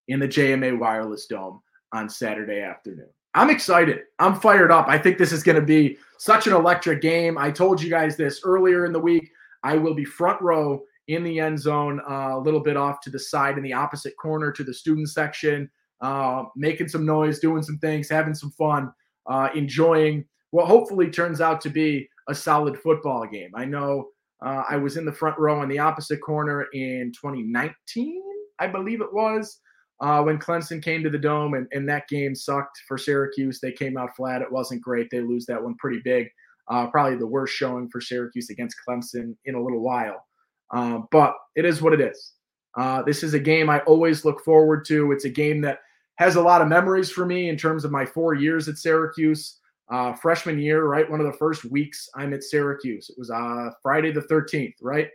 in 0.09 0.19
the 0.19 0.29
JMA 0.29 0.79
Wireless 0.79 1.27
Dome 1.27 1.63
on 1.93 2.09
Saturday 2.09 2.61
afternoon. 2.61 3.09
I'm 3.35 3.51
excited. 3.51 4.01
I'm 4.19 4.39
fired 4.39 4.71
up. 4.71 4.89
I 4.89 4.99
think 4.99 5.17
this 5.17 5.33
is 5.33 5.43
going 5.43 5.57
to 5.57 5.67
be 5.67 5.97
such 6.19 6.47
an 6.47 6.53
electric 6.53 7.01
game. 7.01 7.39
I 7.39 7.51
told 7.51 7.83
you 7.83 7.89
guys 7.89 8.17
this 8.17 8.43
earlier 8.45 8.85
in 8.85 8.93
the 8.93 9.01
week. 9.01 9.31
I 9.63 9.77
will 9.77 9.95
be 9.95 10.05
front 10.05 10.41
row 10.43 10.83
in 11.09 11.25
the 11.25 11.41
end 11.41 11.59
zone, 11.59 12.01
uh, 12.09 12.37
a 12.37 12.39
little 12.39 12.61
bit 12.61 12.77
off 12.77 13.01
to 13.01 13.11
the 13.11 13.19
side 13.19 13.57
in 13.57 13.65
the 13.65 13.73
opposite 13.73 14.17
corner 14.17 14.53
to 14.53 14.63
the 14.63 14.75
student 14.75 15.09
section, 15.09 15.71
uh, 16.01 16.45
making 16.57 16.89
some 16.89 17.07
noise, 17.07 17.39
doing 17.39 17.63
some 17.63 17.79
things, 17.79 18.09
having 18.09 18.35
some 18.35 18.51
fun, 18.53 18.93
uh, 19.27 19.49
enjoying 19.55 20.25
what 20.51 20.67
hopefully 20.67 21.11
turns 21.11 21.41
out 21.41 21.61
to 21.63 21.71
be 21.71 22.09
a 22.29 22.35
solid 22.35 22.79
football 22.79 23.27
game. 23.27 23.51
I 23.55 23.65
know 23.65 24.09
uh, 24.45 24.65
I 24.69 24.77
was 24.77 24.97
in 24.97 25.05
the 25.05 25.13
front 25.13 25.39
row 25.39 25.63
in 25.63 25.69
the 25.69 25.79
opposite 25.79 26.21
corner 26.21 26.67
in 26.73 27.13
2019, 27.13 28.23
I 28.59 28.67
believe 28.67 29.01
it 29.01 29.13
was. 29.13 29.59
Uh, 30.03 30.21
when 30.21 30.37
Clemson 30.37 30.83
came 30.83 31.05
to 31.05 31.11
the 31.11 31.17
dome 31.17 31.55
and, 31.55 31.69
and 31.71 31.89
that 31.89 32.09
game 32.09 32.35
sucked 32.35 32.77
for 32.89 32.99
Syracuse. 32.99 33.61
They 33.61 33.71
came 33.71 33.97
out 33.97 34.17
flat. 34.17 34.43
It 34.43 34.51
wasn't 34.51 34.83
great. 34.83 35.09
They 35.11 35.21
lose 35.21 35.47
that 35.47 35.63
one 35.63 35.77
pretty 35.77 36.01
big. 36.05 36.29
Uh, 36.69 36.89
probably 36.89 37.17
the 37.17 37.27
worst 37.27 37.55
showing 37.55 37.89
for 37.89 38.01
Syracuse 38.01 38.51
against 38.51 38.77
Clemson 38.87 39.37
in 39.45 39.55
a 39.55 39.63
little 39.63 39.81
while. 39.81 40.27
Uh, 40.73 41.01
but 41.13 41.37
it 41.55 41.65
is 41.65 41.81
what 41.81 41.93
it 41.93 42.01
is. 42.01 42.33
Uh, 42.77 43.03
this 43.03 43.23
is 43.23 43.35
a 43.35 43.39
game 43.39 43.71
I 43.71 43.79
always 43.81 44.25
look 44.25 44.43
forward 44.45 44.85
to. 44.87 45.13
It's 45.13 45.25
a 45.25 45.31
game 45.31 45.61
that 45.61 45.79
has 46.17 46.35
a 46.35 46.43
lot 46.43 46.63
of 46.63 46.69
memories 46.69 47.11
for 47.11 47.25
me 47.25 47.49
in 47.49 47.57
terms 47.57 47.85
of 47.85 47.93
my 47.93 48.05
four 48.05 48.35
years 48.35 48.69
at 48.69 48.79
Syracuse. 48.79 49.61
Uh, 49.91 50.15
freshman 50.15 50.59
year, 50.59 50.87
right? 50.87 51.09
One 51.09 51.21
of 51.21 51.27
the 51.27 51.39
first 51.39 51.65
weeks 51.67 52.09
I'm 52.17 52.33
at 52.33 52.43
Syracuse. 52.43 53.11
It 53.11 53.19
was 53.19 53.31
uh, 53.31 53.71
Friday 53.83 54.11
the 54.11 54.23
13th, 54.23 54.75
right? 54.81 55.09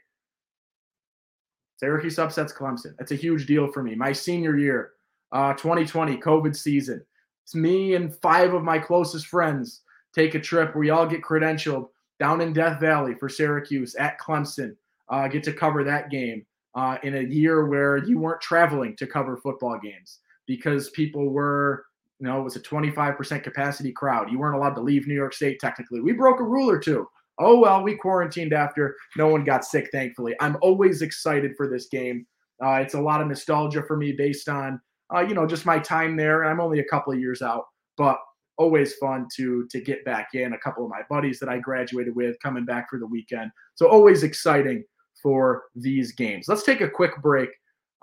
Syracuse 1.77 2.19
upsets 2.19 2.53
Clemson. 2.53 2.96
That's 2.98 3.12
a 3.12 3.15
huge 3.15 3.46
deal 3.46 3.72
for 3.72 3.81
me. 3.81 3.96
My 3.96 4.12
senior 4.12 4.57
year, 4.57 4.91
uh, 5.31 5.53
2020, 5.53 6.17
COVID 6.17 6.55
season. 6.55 7.03
It's 7.43 7.55
me 7.55 7.96
and 7.96 8.13
five 8.15 8.53
of 8.53 8.63
my 8.63 8.77
closest 8.79 9.27
friends 9.27 9.81
take 10.13 10.36
a 10.36 10.39
trip. 10.39 10.75
We 10.75 10.89
all 10.89 11.05
get 11.07 11.22
credentialed 11.22 11.89
down 12.19 12.41
in 12.41 12.51
Death 12.51 12.79
Valley 12.81 13.13
for 13.19 13.29
Syracuse 13.29 13.96
at 13.96 14.19
Clemson. 14.19 14.75
Uh, 15.10 15.27
get 15.27 15.43
to 15.43 15.53
cover 15.53 15.84
that 15.86 16.10
game. 16.10 16.46
uh, 16.77 16.98
in 17.03 17.15
a 17.15 17.22
year 17.22 17.65
where 17.65 17.98
you 17.98 18.19
weren't 18.19 18.39
traveling 18.39 18.96
to 18.96 19.07
cover 19.07 19.36
football 19.38 19.79
games 19.79 20.19
because 20.46 20.91
people 20.91 21.29
were, 21.29 21.86
you 22.19 22.27
know, 22.27 22.39
it 22.39 22.43
was 22.43 22.55
a 22.55 22.60
25% 22.60 23.43
capacity 23.43 23.91
crowd. 23.91 24.31
You 24.31 24.38
weren't 24.38 24.55
allowed 24.55 24.75
to 24.75 24.81
leave 24.81 25.07
New 25.07 25.15
York 25.15 25.34
State 25.34 25.60
technically. 25.60 26.01
We 26.01 26.13
broke 26.13 26.39
a 26.39 26.43
rule 26.43 26.69
or 26.69 26.77
two. 26.79 27.10
Oh, 27.39 27.60
well, 27.60 27.84
we 27.84 27.96
quarantined 27.96 28.53
after. 28.53 28.96
No 29.15 29.27
one 29.27 29.44
got 29.44 29.63
sick, 29.63 29.89
thankfully. 29.91 30.36
I'm 30.39 30.58
always 30.62 31.01
excited 31.01 31.53
for 31.56 31.67
this 31.70 31.88
game. 31.88 32.25
Uh, 32.63 32.75
it's 32.75 32.96
a 32.96 33.01
lot 33.01 33.22
of 33.22 33.27
nostalgia 33.27 33.84
for 33.84 33.96
me 33.96 34.12
based 34.12 34.50
on, 34.50 34.82
uh, 35.13 35.20
you 35.20 35.36
know, 35.36 35.46
just 35.46 35.65
my 35.65 35.77
time 35.77 36.17
there. 36.17 36.46
I'm 36.46 36.60
only 36.60 36.79
a 36.79 36.86
couple 36.86 37.13
of 37.13 37.20
years 37.20 37.41
out, 37.41 37.65
but 37.98 38.17
always 38.58 38.96
fun 38.96 39.27
to 39.36 39.67
to 39.70 39.79
get 39.79 40.03
back 40.03 40.29
in. 40.34 40.53
A 40.53 40.58
couple 40.60 40.84
of 40.84 40.89
my 40.89 41.01
buddies 41.10 41.39
that 41.39 41.50
I 41.50 41.60
graduated 41.60 42.15
with 42.15 42.36
coming 42.41 42.65
back 42.65 42.89
for 42.89 43.00
the 43.00 43.06
weekend. 43.06 43.51
So 43.75 43.88
always 43.88 44.24
exciting 44.24 44.84
for 45.22 45.63
these 45.75 46.12
games. 46.12 46.48
Let's 46.48 46.63
take 46.63 46.82
a 46.82 46.89
quick 46.89 47.22
break, 47.22 47.50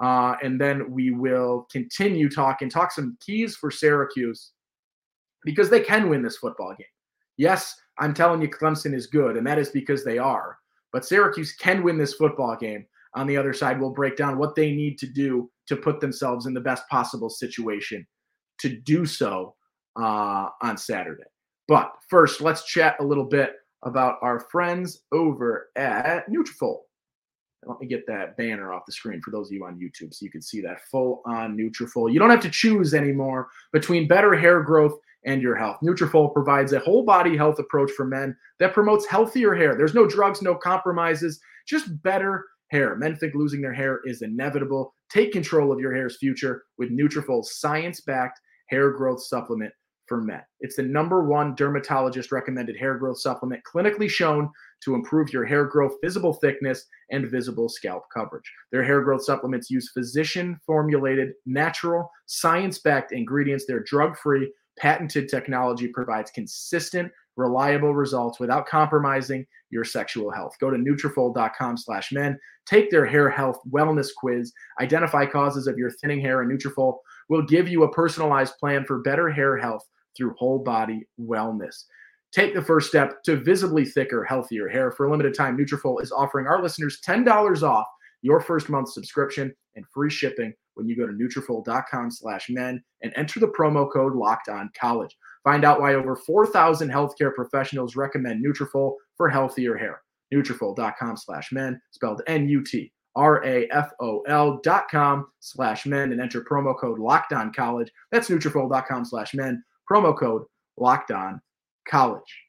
uh, 0.01 0.37
and 0.43 0.61
then 0.61 0.91
we 0.91 1.11
will 1.11 1.67
continue 1.71 2.29
talking, 2.29 2.71
talk 2.71 2.93
some 2.93 3.17
keys 3.21 3.57
for 3.57 3.71
Syracuse 3.71 4.53
because 5.45 5.69
they 5.71 5.81
can 5.81 6.09
win 6.09 6.23
this 6.23 6.37
football 6.37 6.75
game. 6.79 6.87
Yes, 7.37 7.75
I'm 7.99 8.15
telling 8.15 8.43
you, 8.43 8.49
Clemson 8.49 8.95
is 8.95 9.07
good, 9.07 9.37
and 9.37 9.47
that 9.47 9.59
is 9.59 9.71
because 9.71 10.05
they 10.05 10.19
are. 10.19 10.59
But 10.93 11.05
Syracuse 11.05 11.53
can 11.53 11.83
win 11.83 11.99
this 11.99 12.15
football 12.15 12.57
game. 12.57 12.87
On 13.15 13.27
the 13.27 13.37
other 13.37 13.53
side, 13.53 13.81
we'll 13.81 13.91
break 13.91 14.17
down 14.17 14.39
what 14.39 14.55
they 14.55 14.73
need 14.73 14.99
to 14.99 15.07
do 15.07 15.51
to 15.69 15.77
put 15.77 16.01
themselves 16.01 16.47
in 16.47 16.55
the 16.55 16.61
best 16.61 16.89
possible 16.89 17.31
situation 17.31 18.07
to 18.59 18.69
do 18.69 19.07
so 19.07 19.55
uh, 19.97 20.49
on 20.63 20.77
Saturday. 20.77 21.25
But 21.69 21.93
first, 22.09 22.41
let's 22.41 22.65
chat 22.65 22.97
a 23.01 23.05
little 23.05 23.25
bit 23.25 23.55
about 23.83 24.19
our 24.23 24.41
friends 24.41 25.03
over 25.13 25.69
at 25.77 26.29
Nutrafol. 26.29 26.79
Let 27.67 27.81
me 27.81 27.87
get 27.87 28.07
that 28.07 28.37
banner 28.37 28.73
off 28.73 28.87
the 28.87 28.93
screen 28.93 29.21
for 29.21 29.31
those 29.31 29.49
of 29.49 29.53
you 29.53 29.65
on 29.65 29.79
YouTube 29.79 30.13
so 30.15 30.25
you 30.25 30.31
can 30.31 30.43
see 30.43 30.61
that 30.63 30.81
full 30.91 31.23
on 31.27 31.57
Nutrafol. 31.57 32.13
You 32.13 32.19
don't 32.19 32.31
have 32.31 32.41
to 32.41 32.51
choose 32.51 32.95
anymore 32.95 33.49
between 33.73 34.09
better 34.09 34.35
hair 34.35 34.63
growth 34.63 34.99
and 35.25 35.41
your 35.41 35.57
health. 35.57 35.79
Nutrafol 35.83 36.33
provides 36.33 36.73
a 36.73 36.81
whole 36.81 37.05
body 37.05 37.37
health 37.37 37.59
approach 37.59 37.91
for 37.93 38.05
men 38.05 38.37
that 38.59 38.75
promotes 38.75 39.07
healthier 39.07 39.55
hair. 39.55 39.75
There's 39.75 39.95
no 39.95 40.07
drugs, 40.07 40.43
no 40.43 40.55
compromises, 40.55 41.41
just 41.67 42.03
better 42.03 42.45
hair. 42.69 42.97
Men 42.97 43.17
think 43.17 43.35
losing 43.35 43.63
their 43.63 43.73
hair 43.73 44.01
is 44.05 44.23
inevitable. 44.23 44.95
Take 45.11 45.33
control 45.33 45.73
of 45.73 45.81
your 45.81 45.95
hair's 45.95 46.19
future 46.19 46.65
with 46.77 46.91
Nutrafol's 46.91 47.59
science-backed 47.59 48.41
hair 48.69 48.91
growth 48.91 49.23
supplement 49.23 49.73
for 50.07 50.21
men. 50.21 50.43
It's 50.61 50.77
the 50.77 50.83
number 50.83 51.25
one 51.25 51.55
dermatologist 51.55 52.31
recommended 52.31 52.77
hair 52.77 52.99
growth 52.99 53.19
supplement 53.19 53.63
clinically 53.65 54.11
shown 54.11 54.51
to 54.85 54.95
improve 54.95 55.33
your 55.33 55.45
hair 55.45 55.65
growth, 55.65 55.95
visible 56.03 56.35
thickness, 56.35 56.87
and 57.11 57.31
visible 57.31 57.69
scalp 57.69 58.05
coverage. 58.13 58.51
Their 58.73 58.85
hair 58.85 59.03
growth 59.03 59.25
supplements 59.25 59.71
use 59.71 59.91
physician 59.93 60.59
formulated, 60.67 61.33
natural, 61.47 62.11
science 62.27 62.79
backed 62.79 63.13
ingredients. 63.13 63.65
They're 63.67 63.83
drug 63.83 64.17
free. 64.17 64.53
Patented 64.79 65.29
technology 65.29 65.89
provides 65.89 66.31
consistent, 66.31 67.13
reliable 67.37 67.95
results 67.95 68.41
without 68.41 68.67
compromising 68.67 69.47
your 69.71 69.85
sexual 69.85 70.31
health. 70.31 70.57
Go 70.61 70.71
to 70.71 70.77
Nutrafol.com 70.77 71.77
slash 71.77 72.13
men. 72.13 72.39
Take 72.67 72.91
their 72.91 73.07
hair 73.07 73.29
health 73.29 73.59
wellness 73.71 74.09
quiz. 74.17 74.53
Identify 74.81 75.27
causes 75.27 75.67
of 75.67 75.79
your 75.79 75.91
thinning 75.91 76.21
hair, 76.21 76.43
and 76.43 76.51
Nutrafol 76.51 76.99
will 77.29 77.43
give 77.43 77.69
you 77.69 77.85
a 77.85 77.93
personalized 77.93 78.55
plan 78.59 78.85
for 78.85 79.01
better 79.01 79.31
hair 79.31 79.57
health 79.57 79.85
through 80.17 80.35
whole 80.39 80.61
body 80.61 81.07
wellness. 81.21 81.85
Take 82.35 82.53
the 82.53 82.63
first 82.63 82.89
step 82.89 83.23
to 83.23 83.37
visibly 83.37 83.85
thicker, 83.85 84.25
healthier 84.25 84.69
hair. 84.69 84.91
For 84.91 85.07
a 85.07 85.11
limited 85.11 85.35
time, 85.35 85.57
Nutrafol 85.57 86.03
is 86.03 86.11
offering 86.11 86.49
our 86.49 86.61
listeners 86.61 87.01
$10 87.07 87.63
off 87.63 87.87
your 88.23 88.41
first 88.41 88.69
month 88.69 88.89
subscription 88.89 89.55
and 89.77 89.85
free 89.95 90.11
shipping 90.11 90.53
when 90.75 90.89
you 90.89 90.97
go 90.97 91.07
to 91.07 91.13
Nutrafol.com 91.13 92.11
slash 92.11 92.51
men 92.51 92.83
and 93.03 93.13
enter 93.15 93.39
the 93.39 93.47
promo 93.47 93.91
code 93.91 94.17
locked 94.17 94.49
on 94.49 94.69
college. 94.77 95.17
Find 95.45 95.65
out 95.65 95.81
why 95.81 95.95
over 95.95 96.17
4,000 96.17 96.91
healthcare 96.91 97.33
professionals 97.33 97.95
recommend 97.95 98.45
Nutrafol 98.45 98.95
for 99.17 99.29
healthier 99.29 99.77
hair. 99.77 100.01
Nutrafol.com 100.35 101.17
slash 101.17 101.53
men, 101.53 101.81
spelled 101.93 102.23
N-U-T. 102.27 102.91
R-A-F-O-L 103.17 104.61
dot 104.65 104.87
com 104.91 105.29
slash 105.39 105.87
men 105.87 106.11
and 106.11 106.21
enter 106.21 106.41
promo 106.41 106.77
code 106.77 106.99
locked 106.99 107.33
on 107.33 107.53
college. 107.53 107.93
That's 108.11 108.29
Nutrafol.com 108.29 109.05
slash 109.05 109.35
men 109.35 109.63
promo 109.89 110.19
code 110.19 110.43
locked 110.77 111.13
on 111.13 111.41
college. 111.87 112.43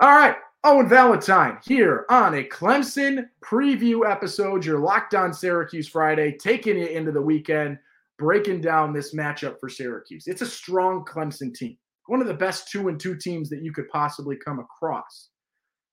All 0.00 0.10
right. 0.10 0.36
Owen 0.62 0.88
Valentine 0.88 1.58
here 1.64 2.04
on 2.10 2.34
a 2.34 2.44
Clemson 2.44 3.26
preview 3.42 4.10
episode. 4.10 4.64
Your 4.64 4.78
locked 4.78 5.14
on 5.14 5.32
Syracuse 5.32 5.88
Friday, 5.88 6.36
taking 6.36 6.76
you 6.76 6.86
into 6.86 7.12
the 7.12 7.22
weekend, 7.22 7.78
breaking 8.18 8.60
down 8.60 8.92
this 8.92 9.14
matchup 9.14 9.58
for 9.58 9.70
Syracuse. 9.70 10.26
It's 10.26 10.42
a 10.42 10.46
strong 10.46 11.02
Clemson 11.06 11.54
team, 11.54 11.78
one 12.08 12.20
of 12.20 12.26
the 12.26 12.34
best 12.34 12.68
two 12.68 12.88
and 12.88 13.00
two 13.00 13.16
teams 13.16 13.48
that 13.48 13.62
you 13.62 13.72
could 13.72 13.88
possibly 13.88 14.36
come 14.36 14.58
across. 14.58 15.30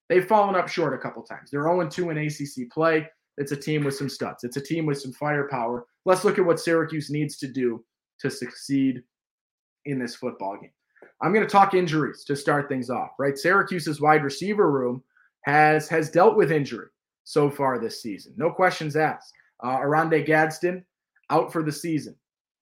They've 0.09 0.27
fallen 0.27 0.55
up 0.55 0.67
short 0.67 0.93
a 0.93 0.97
couple 0.97 1.23
times. 1.23 1.49
They're 1.49 1.63
0 1.63 1.87
2 1.87 2.09
in 2.09 2.17
ACC 2.17 2.69
play. 2.69 3.07
It's 3.37 3.53
a 3.53 3.57
team 3.57 3.85
with 3.85 3.95
some 3.95 4.09
studs, 4.09 4.43
it's 4.43 4.57
a 4.57 4.61
team 4.61 4.85
with 4.85 4.99
some 4.99 5.13
firepower. 5.13 5.85
Let's 6.05 6.25
look 6.25 6.39
at 6.39 6.45
what 6.45 6.59
Syracuse 6.59 7.09
needs 7.09 7.37
to 7.37 7.47
do 7.47 7.85
to 8.19 8.29
succeed 8.29 9.01
in 9.85 9.97
this 9.97 10.15
football 10.15 10.57
game. 10.59 10.71
I'm 11.21 11.33
going 11.33 11.45
to 11.45 11.51
talk 11.51 11.73
injuries 11.73 12.23
to 12.25 12.35
start 12.35 12.69
things 12.69 12.89
off, 12.89 13.11
right? 13.17 13.37
Syracuse's 13.37 13.99
wide 13.99 14.23
receiver 14.23 14.71
room 14.71 15.03
has 15.41 15.87
has 15.87 16.09
dealt 16.09 16.35
with 16.35 16.51
injury 16.51 16.87
so 17.23 17.49
far 17.49 17.79
this 17.79 18.01
season. 18.01 18.33
No 18.37 18.51
questions 18.51 18.95
asked. 18.95 19.33
Uh, 19.63 19.77
Oronde 19.77 20.25
Gadsden 20.25 20.85
out 21.29 21.51
for 21.51 21.63
the 21.63 21.71
season. 21.71 22.15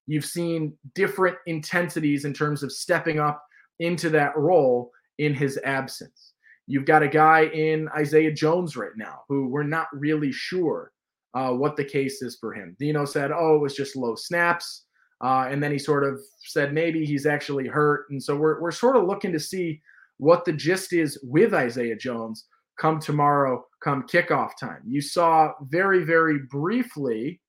You've 0.07 0.25
seen 0.25 0.73
different 0.93 1.37
intensities 1.47 2.25
in 2.25 2.33
terms 2.33 2.63
of 2.63 2.71
stepping 2.71 3.19
up 3.19 3.43
into 3.79 4.09
that 4.11 4.37
role 4.37 4.91
in 5.17 5.33
his 5.33 5.59
absence. 5.63 6.33
You've 6.67 6.85
got 6.85 7.03
a 7.03 7.07
guy 7.07 7.45
in 7.45 7.89
Isaiah 7.89 8.31
Jones 8.31 8.75
right 8.75 8.95
now 8.95 9.21
who 9.27 9.47
we're 9.47 9.63
not 9.63 9.87
really 9.93 10.31
sure 10.31 10.91
uh, 11.33 11.51
what 11.51 11.75
the 11.75 11.83
case 11.83 12.21
is 12.21 12.37
for 12.39 12.53
him. 12.53 12.75
Dino 12.79 13.05
said, 13.05 13.31
oh, 13.31 13.55
it 13.55 13.61
was 13.61 13.75
just 13.75 13.95
low 13.95 14.15
snaps. 14.15 14.84
Uh, 15.23 15.47
and 15.49 15.63
then 15.63 15.71
he 15.71 15.79
sort 15.79 16.03
of 16.03 16.19
said 16.39 16.73
maybe 16.73 17.05
he's 17.05 17.25
actually 17.25 17.67
hurt. 17.67 18.05
And 18.09 18.21
so 18.21 18.35
we're, 18.35 18.59
we're 18.59 18.71
sort 18.71 18.95
of 18.95 19.05
looking 19.05 19.31
to 19.31 19.39
see 19.39 19.81
what 20.17 20.45
the 20.45 20.53
gist 20.53 20.93
is 20.93 21.19
with 21.23 21.53
Isaiah 21.53 21.95
Jones 21.95 22.45
come 22.77 22.99
tomorrow, 22.99 23.65
come 23.81 24.03
kickoff 24.03 24.51
time. 24.59 24.81
You 24.85 25.01
saw 25.01 25.53
very, 25.69 26.03
very 26.03 26.39
briefly 26.49 27.39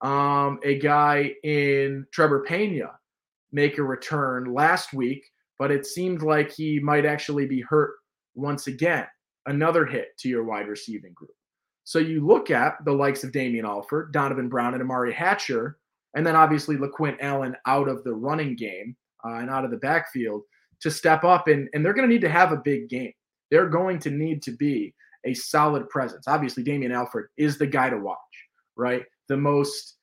um, 0.00 0.60
a 0.62 0.78
guy 0.78 1.32
in 1.42 2.06
Trebor 2.16 2.44
Pena 2.44 2.90
make 3.52 3.78
a 3.78 3.82
return 3.82 4.52
last 4.52 4.92
week, 4.92 5.24
but 5.58 5.70
it 5.70 5.86
seemed 5.86 6.22
like 6.22 6.52
he 6.52 6.78
might 6.80 7.06
actually 7.06 7.46
be 7.46 7.60
hurt 7.62 7.94
once 8.34 8.66
again. 8.66 9.06
Another 9.46 9.84
hit 9.86 10.16
to 10.18 10.28
your 10.28 10.44
wide 10.44 10.68
receiving 10.68 11.12
group. 11.12 11.30
So 11.84 11.98
you 11.98 12.26
look 12.26 12.50
at 12.50 12.82
the 12.84 12.92
likes 12.92 13.24
of 13.24 13.32
Damian 13.32 13.66
Alford, 13.66 14.12
Donovan 14.12 14.48
Brown, 14.48 14.74
and 14.74 14.82
Umari 14.82 15.12
Hatcher 15.12 15.78
and 16.14 16.26
then 16.26 16.36
obviously 16.36 16.76
LeQuint 16.76 17.16
Allen 17.20 17.56
out 17.66 17.88
of 17.88 18.04
the 18.04 18.14
running 18.14 18.56
game 18.56 18.96
uh, 19.24 19.34
and 19.34 19.50
out 19.50 19.64
of 19.64 19.70
the 19.70 19.76
backfield 19.76 20.42
to 20.80 20.90
step 20.90 21.24
up. 21.24 21.48
And, 21.48 21.68
and 21.72 21.84
they're 21.84 21.94
going 21.94 22.08
to 22.08 22.12
need 22.12 22.20
to 22.22 22.30
have 22.30 22.52
a 22.52 22.56
big 22.56 22.88
game. 22.88 23.12
They're 23.50 23.68
going 23.68 23.98
to 24.00 24.10
need 24.10 24.42
to 24.42 24.52
be 24.52 24.94
a 25.24 25.34
solid 25.34 25.88
presence. 25.88 26.28
Obviously, 26.28 26.62
Damian 26.62 26.92
Alford 26.92 27.28
is 27.36 27.58
the 27.58 27.66
guy 27.66 27.90
to 27.90 27.98
watch, 27.98 28.18
right? 28.76 29.04
The 29.28 29.36
most, 29.36 29.96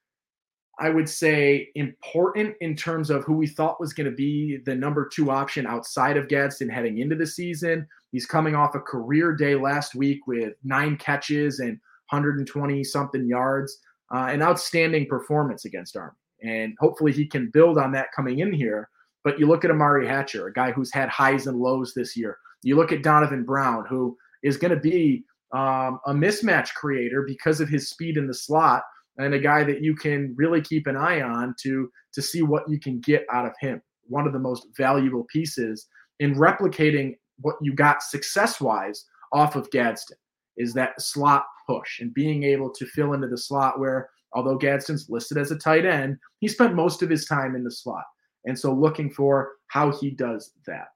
I 0.80 0.90
would 0.90 1.08
say, 1.08 1.70
important 1.76 2.56
in 2.62 2.76
terms 2.76 3.10
of 3.10 3.24
who 3.24 3.34
we 3.34 3.48
thought 3.48 3.80
was 3.80 3.94
going 3.94 4.10
to 4.10 4.16
be 4.16 4.58
the 4.66 4.76
number 4.76 5.08
two 5.08 5.30
option 5.30 5.68
outside 5.68 6.18
of 6.18 6.28
Gadsden 6.28 6.70
heading 6.70 7.00
into 7.00 7.16
the 7.16 7.28
season. 7.28 7.88
He's 8.12 8.26
coming 8.26 8.56
off 8.56 8.76
a 8.76 8.80
career 8.80 9.36
day 9.36 9.56
last 9.56 9.96
week 9.96 10.26
with 10.28 10.54
nine 10.64 10.98
catches 10.98 11.60
and 11.60 11.80
120 12.10 12.84
something 12.84 13.28
yards 13.28 13.78
uh, 14.14 14.28
an 14.30 14.42
outstanding 14.42 15.08
performance 15.08 15.66
against 15.66 15.96
Army. 15.96 16.16
And 16.44 16.76
hopefully 16.80 17.12
he 17.12 17.26
can 17.26 17.50
build 17.52 17.78
on 17.78 17.92
that 17.94 18.08
coming 18.16 18.40
in 18.40 18.52
here. 18.52 18.90
But 19.24 19.40
you 19.40 19.48
look 19.48 19.64
at 19.64 19.72
Umari 19.72 20.08
Hatcher, 20.08 20.48
a 20.48 20.54
guy 20.54 20.72
who's 20.72 20.92
had 20.92 21.10
highs 21.10 21.48
and 21.48 21.60
lows 21.60 21.94
this 21.94 22.18
year. 22.18 22.38
You 22.64 22.76
look 22.76 22.92
at 22.92 23.04
Donovan 23.04 23.44
Brown, 23.44 23.86
who 23.88 24.18
is 24.44 24.58
going 24.58 24.74
to 24.74 24.80
be 24.80 25.24
um, 25.54 26.00
a 26.08 26.14
mismatch 26.14 26.74
creator 26.74 27.24
because 27.28 27.62
of 27.62 27.70
his 27.70 27.90
speed 27.90 28.18
in 28.18 28.28
the 28.28 28.34
slot, 28.34 28.84
and 29.18 29.34
a 29.34 29.40
guy 29.40 29.64
that 29.64 29.82
you 29.82 29.96
can 29.96 30.34
really 30.38 30.62
keep 30.62 30.88
an 30.88 30.96
eye 30.96 31.22
on 31.22 31.54
to 31.62 31.90
to 32.14 32.22
see 32.22 32.42
what 32.42 32.68
you 32.68 32.80
can 32.80 33.00
get 33.00 33.26
out 33.32 33.46
of 33.46 33.54
him. 33.60 33.82
One 34.08 34.26
of 34.26 34.34
the 34.34 34.40
most 34.40 34.68
valuable 34.76 35.26
pieces 35.32 35.88
in 36.20 36.36
replicating 36.36 37.16
what 37.40 37.56
you 37.62 37.74
got 37.74 38.04
success 38.04 38.60
wise 38.60 39.06
off 39.34 39.56
of 39.56 39.70
Gadsden 39.72 40.18
is 40.58 40.74
that 40.74 41.00
slot 41.02 41.46
push 41.68 42.00
and 42.00 42.14
being 42.14 42.44
able 42.44 42.70
to 42.70 42.86
fill 42.86 43.14
into 43.14 43.28
the 43.28 43.38
slot 43.38 43.80
where, 43.80 44.10
although 44.34 44.58
Gadsden's 44.58 45.10
listed 45.10 45.38
as 45.38 45.52
a 45.52 45.58
tight 45.58 45.86
end, 45.86 46.18
he 46.40 46.48
spent 46.48 46.76
most 46.76 47.02
of 47.02 47.10
his 47.10 47.26
time 47.26 47.56
in 47.56 47.64
the 47.64 47.72
slot. 47.72 48.06
And 48.46 48.58
so 48.58 48.74
looking 48.74 49.10
for 49.10 49.54
how 49.68 49.92
he 49.92 50.12
does 50.12 50.54
that. 50.66 50.88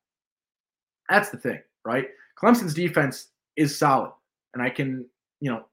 That's 1.10 1.30
the 1.30 1.38
thing, 1.38 1.60
right? 1.84 2.08
Clemson's 2.42 2.74
defense 2.74 3.28
is 3.56 3.78
solid. 3.78 4.12
And 4.54 4.64
I 4.64 4.70
can, 4.70 5.06
you 5.40 5.52
know, 5.52 5.66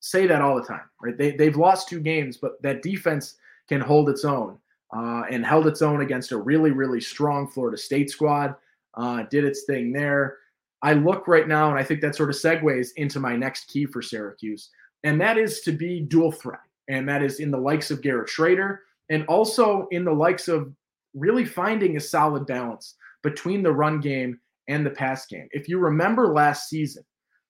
say 0.00 0.26
that 0.26 0.42
all 0.42 0.56
the 0.56 0.66
time, 0.66 0.88
right? 1.02 1.16
They, 1.16 1.32
they've 1.32 1.56
lost 1.56 1.88
two 1.88 2.00
games, 2.00 2.36
but 2.36 2.60
that 2.62 2.82
defense 2.82 3.36
can 3.68 3.80
hold 3.80 4.08
its 4.08 4.24
own 4.24 4.58
uh, 4.94 5.22
and 5.30 5.44
held 5.44 5.66
its 5.66 5.82
own 5.82 6.02
against 6.02 6.32
a 6.32 6.36
really, 6.36 6.70
really 6.70 7.00
strong 7.00 7.48
Florida 7.48 7.76
State 7.76 8.10
squad. 8.10 8.54
Uh, 8.94 9.24
did 9.30 9.44
its 9.44 9.64
thing 9.64 9.92
there. 9.92 10.38
I 10.84 10.92
look 10.92 11.26
right 11.26 11.48
now, 11.48 11.70
and 11.70 11.78
I 11.78 11.82
think 11.82 12.00
that 12.02 12.14
sort 12.14 12.28
of 12.28 12.36
segues 12.36 12.90
into 12.96 13.18
my 13.18 13.34
next 13.34 13.68
key 13.68 13.86
for 13.86 14.02
Syracuse, 14.02 14.70
and 15.02 15.20
that 15.20 15.38
is 15.38 15.62
to 15.62 15.72
be 15.72 16.00
dual 16.00 16.30
threat. 16.30 16.60
And 16.88 17.08
that 17.08 17.22
is 17.22 17.40
in 17.40 17.50
the 17.50 17.58
likes 17.58 17.90
of 17.90 18.02
Garrett 18.02 18.28
Shrader 18.28 18.78
and 19.08 19.24
also 19.26 19.88
in 19.90 20.04
the 20.04 20.12
likes 20.12 20.48
of 20.48 20.72
really 21.14 21.44
finding 21.44 21.96
a 21.96 22.00
solid 22.00 22.46
balance 22.46 22.96
between 23.22 23.62
the 23.62 23.72
run 23.72 24.00
game 24.00 24.38
and 24.68 24.84
the 24.84 24.90
pass 24.90 25.26
game. 25.26 25.48
If 25.52 25.68
you 25.68 25.78
remember 25.78 26.34
last 26.34 26.68
season 26.68 27.04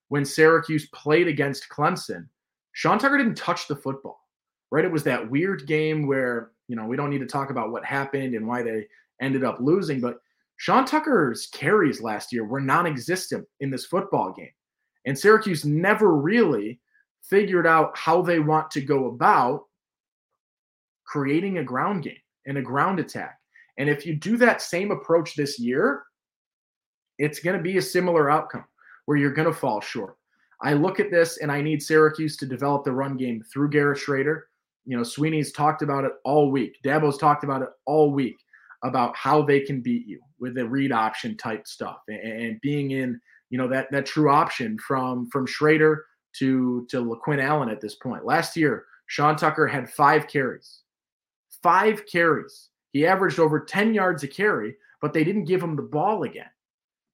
when 0.09 0.25
Syracuse 0.25 0.89
played 0.95 1.27
against 1.27 1.69
Clemson, 1.69 2.29
Sean 2.73 2.99
Tucker 2.99 3.19
didn't 3.19 3.37
touch 3.37 3.67
the 3.67 3.77
football, 3.77 4.21
right? 4.71 4.85
It 4.85 4.93
was 4.93 5.05
that 5.05 5.29
weird 5.29 5.67
game 5.67 6.07
where, 6.07 6.53
you 6.69 6.77
know, 6.77 6.87
we 6.87 6.97
don't 6.97 7.11
need 7.11 7.21
to 7.21 7.27
talk 7.27 7.51
about 7.51 7.73
what 7.73 7.85
happened 7.85 8.35
and 8.35 8.47
why 8.47 8.63
they 8.63 8.87
ended 9.21 9.43
up 9.43 9.59
losing, 9.61 10.01
but 10.01 10.21
Sean 10.57 10.85
Tucker's 10.85 11.49
carries 11.49 12.01
last 12.01 12.33
year 12.33 12.45
were 12.45 12.61
non 12.61 12.87
existent 12.87 13.47
in 13.61 13.71
this 13.71 13.87
football 13.87 14.33
game. 14.33 14.53
And 15.07 15.19
Syracuse 15.19 15.65
never 15.65 16.17
really 16.17 16.81
figured 17.23 17.67
out 17.67 17.97
how 17.97 18.23
they 18.23 18.39
want 18.39 18.71
to 18.71 18.81
go 18.81 19.07
about 19.09 19.65
creating 21.07 21.59
a 21.59 21.65
ground 21.65 22.03
game 22.03 22.17
and 22.47 22.59
a 22.59 22.63
ground 22.63 23.01
attack. 23.01 23.39
And 23.79 23.89
if 23.89 24.07
you 24.07 24.15
do 24.15 24.37
that 24.39 24.63
same 24.63 24.91
approach 24.91 25.35
this 25.35 25.59
year, 25.59 26.05
it's 27.19 27.41
going 27.41 27.57
to 27.57 27.63
be 27.63 27.79
a 27.79 27.83
similar 27.83 28.31
outcome 28.31 28.65
where 29.07 29.17
you're 29.17 29.33
going 29.33 29.49
to 29.49 29.55
fall 29.55 29.81
short. 29.81 30.17
I 30.63 30.73
look 30.73 31.01
at 31.01 31.11
this 31.11 31.39
and 31.39 31.51
I 31.51 31.61
need 31.61 31.83
Syracuse 31.83 32.37
to 32.39 32.47
develop 32.47 32.85
the 32.85 32.93
run 32.93 33.17
game 33.17 33.43
through 33.53 33.71
Garrett 33.71 33.99
Shrader. 33.99 34.43
You 34.87 34.97
know, 34.97 35.03
Swinney's 35.03 35.53
talked 35.53 35.83
about 35.83 36.05
it 36.05 36.13
all 36.25 36.51
week. 36.51 36.79
Dabo's 36.85 37.19
talked 37.19 37.45
about 37.45 37.63
it 37.63 37.69
all 37.87 38.13
week 38.13 38.37
about 38.83 39.17
how 39.17 39.43
they 39.43 39.61
can 39.61 39.81
beat 39.81 40.07
you 40.07 40.21
with 40.45 40.55
the 40.55 40.69
read 40.69 40.93
option 40.93 41.39
type 41.39 41.67
stuff 41.67 42.01
and, 42.07 42.21
and 42.21 42.61
being 42.61 42.91
in, 42.91 43.19
you 43.49 43.57
know, 43.57 43.67
that 43.67 43.91
that 43.91 44.05
true 44.05 44.31
option 44.31 44.79
from 44.79 45.27
from 45.31 45.47
Shrader 45.47 45.97
to 46.37 46.87
to 46.91 47.03
LeQuint 47.03 47.43
Allen 47.43 47.71
at 47.71 47.81
this 47.81 47.95
point. 47.95 48.27
Last 48.27 48.57
year, 48.57 48.85
Sean 49.07 49.37
Tucker 49.37 49.67
had 49.67 49.89
five 49.89 50.29
carries. 50.29 50.81
Five 51.63 52.05
carries. 52.05 52.69
He 52.93 53.07
averaged 53.07 53.39
over 53.39 53.59
10 53.59 53.95
yards 53.95 54.23
a 54.23 54.29
carry, 54.29 54.77
but 55.01 55.15
they 55.15 55.25
didn't 55.25 55.47
give 55.47 55.63
him 55.63 55.77
the 55.77 55.83
ball 55.83 56.25
again. 56.25 56.51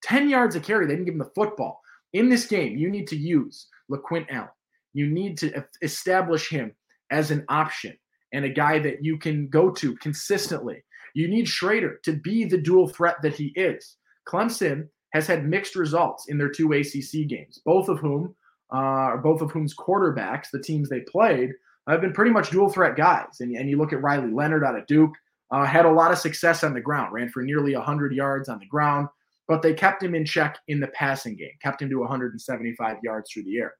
10 0.02 0.28
yards 0.28 0.56
a 0.56 0.60
carry. 0.60 0.86
They 0.86 0.94
didn't 0.94 1.06
give 1.06 1.14
him 1.14 1.20
the 1.20 1.30
football. 1.36 1.80
In 2.12 2.28
this 2.28 2.46
game, 2.46 2.76
you 2.76 2.90
need 2.90 3.06
to 3.08 3.16
use 3.16 3.68
LeQuint 3.90 4.26
Allen. 4.30 4.48
You 4.92 5.06
need 5.06 5.38
to 5.38 5.64
establish 5.82 6.50
him 6.50 6.74
as 7.12 7.30
an 7.30 7.44
option 7.48 7.96
and 8.32 8.44
a 8.44 8.48
guy 8.48 8.80
that 8.80 9.04
you 9.04 9.18
can 9.18 9.48
go 9.48 9.70
to 9.70 9.94
consistently. 9.96 10.82
You 11.14 11.28
need 11.28 11.46
Shrader 11.46 12.02
to 12.02 12.12
be 12.12 12.44
the 12.44 12.58
dual 12.58 12.88
threat 12.88 13.16
that 13.22 13.34
he 13.34 13.52
is. 13.56 13.96
Clemson 14.28 14.88
has 15.12 15.26
had 15.26 15.46
mixed 15.46 15.76
results 15.76 16.28
in 16.28 16.38
their 16.38 16.50
two 16.50 16.72
ACC 16.72 17.28
games, 17.28 17.60
both 17.64 17.88
of 17.88 17.98
whom, 17.98 18.34
uh, 18.70 19.16
both 19.16 19.40
of 19.40 19.50
whom's 19.50 19.74
quarterbacks, 19.74 20.50
the 20.52 20.62
teams 20.62 20.88
they 20.88 21.00
played, 21.00 21.50
have 21.88 22.00
been 22.00 22.12
pretty 22.12 22.30
much 22.30 22.50
dual 22.50 22.68
threat 22.68 22.96
guys. 22.96 23.40
And, 23.40 23.54
and 23.56 23.68
you 23.68 23.76
look 23.76 23.92
at 23.92 24.02
Riley 24.02 24.30
Leonard 24.30 24.64
out 24.64 24.78
of 24.78 24.86
Duke, 24.86 25.12
uh, 25.50 25.64
had 25.64 25.86
a 25.86 25.90
lot 25.90 26.12
of 26.12 26.18
success 26.18 26.62
on 26.62 26.74
the 26.74 26.80
ground, 26.80 27.12
ran 27.12 27.28
for 27.30 27.42
nearly 27.42 27.74
100 27.74 28.14
yards 28.14 28.48
on 28.48 28.60
the 28.60 28.66
ground, 28.66 29.08
but 29.48 29.62
they 29.62 29.74
kept 29.74 30.02
him 30.02 30.14
in 30.14 30.24
check 30.24 30.58
in 30.68 30.78
the 30.78 30.86
passing 30.88 31.36
game, 31.36 31.50
kept 31.60 31.82
him 31.82 31.90
to 31.90 31.98
175 31.98 32.96
yards 33.02 33.32
through 33.32 33.42
the 33.42 33.58
air. 33.58 33.74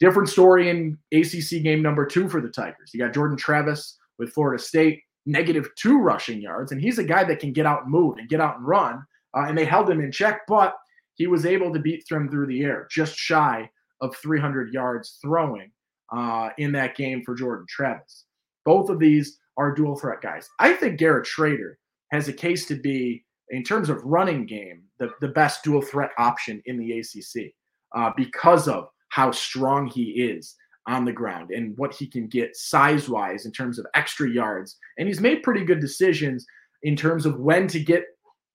Different 0.00 0.28
story 0.28 0.70
in 0.70 0.98
ACC 1.12 1.62
game 1.62 1.80
number 1.80 2.04
two 2.04 2.28
for 2.28 2.40
the 2.40 2.48
Tigers. 2.48 2.90
You 2.92 2.98
got 2.98 3.14
Jordan 3.14 3.36
Travis 3.36 3.96
with 4.18 4.32
Florida 4.32 4.60
State, 4.60 5.00
negative 5.26 5.68
two 5.76 5.98
rushing 5.98 6.40
yards, 6.40 6.72
and 6.72 6.80
he's 6.80 6.98
a 6.98 7.04
guy 7.04 7.24
that 7.24 7.40
can 7.40 7.52
get 7.52 7.66
out 7.66 7.82
and 7.82 7.90
move 7.90 8.18
and 8.18 8.28
get 8.28 8.40
out 8.40 8.56
and 8.56 8.66
run. 8.66 9.02
Uh, 9.36 9.46
and 9.48 9.58
they 9.58 9.64
held 9.64 9.90
him 9.90 10.00
in 10.00 10.12
check, 10.12 10.42
but 10.46 10.74
he 11.14 11.26
was 11.26 11.46
able 11.46 11.72
to 11.72 11.80
beat 11.80 12.04
them 12.08 12.28
through 12.28 12.46
the 12.46 12.62
air, 12.62 12.86
just 12.90 13.16
shy 13.16 13.68
of 14.00 14.16
300 14.16 14.72
yards 14.72 15.18
throwing 15.22 15.70
uh, 16.14 16.50
in 16.58 16.72
that 16.72 16.96
game 16.96 17.22
for 17.24 17.34
Jordan 17.34 17.66
Travis. 17.68 18.26
Both 18.64 18.90
of 18.90 18.98
these 18.98 19.38
are 19.56 19.74
dual 19.74 19.96
threat 19.96 20.20
guys. 20.20 20.48
I 20.58 20.74
think 20.74 20.98
Garrett 20.98 21.26
Shrader 21.26 21.74
has 22.12 22.28
a 22.28 22.32
case 22.32 22.66
to 22.66 22.74
be 22.74 23.24
in 23.50 23.62
terms 23.62 23.88
of 23.88 24.02
running 24.04 24.46
game, 24.46 24.82
the, 24.98 25.10
the 25.20 25.28
best 25.28 25.62
dual 25.62 25.82
threat 25.82 26.10
option 26.18 26.62
in 26.66 26.78
the 26.78 26.98
ACC 26.98 27.52
uh, 27.96 28.10
because 28.16 28.68
of 28.68 28.88
how 29.10 29.30
strong 29.30 29.86
he 29.86 30.10
is 30.10 30.56
on 30.86 31.04
the 31.04 31.12
ground 31.12 31.50
and 31.50 31.76
what 31.78 31.94
he 31.94 32.06
can 32.06 32.26
get 32.26 32.56
size 32.56 33.08
wise 33.08 33.46
in 33.46 33.52
terms 33.52 33.78
of 33.78 33.86
extra 33.94 34.28
yards. 34.28 34.76
And 34.98 35.08
he's 35.08 35.20
made 35.20 35.42
pretty 35.42 35.64
good 35.64 35.80
decisions 35.80 36.46
in 36.82 36.94
terms 36.96 37.26
of 37.26 37.40
when 37.40 37.66
to 37.68 37.80
get 37.80 38.04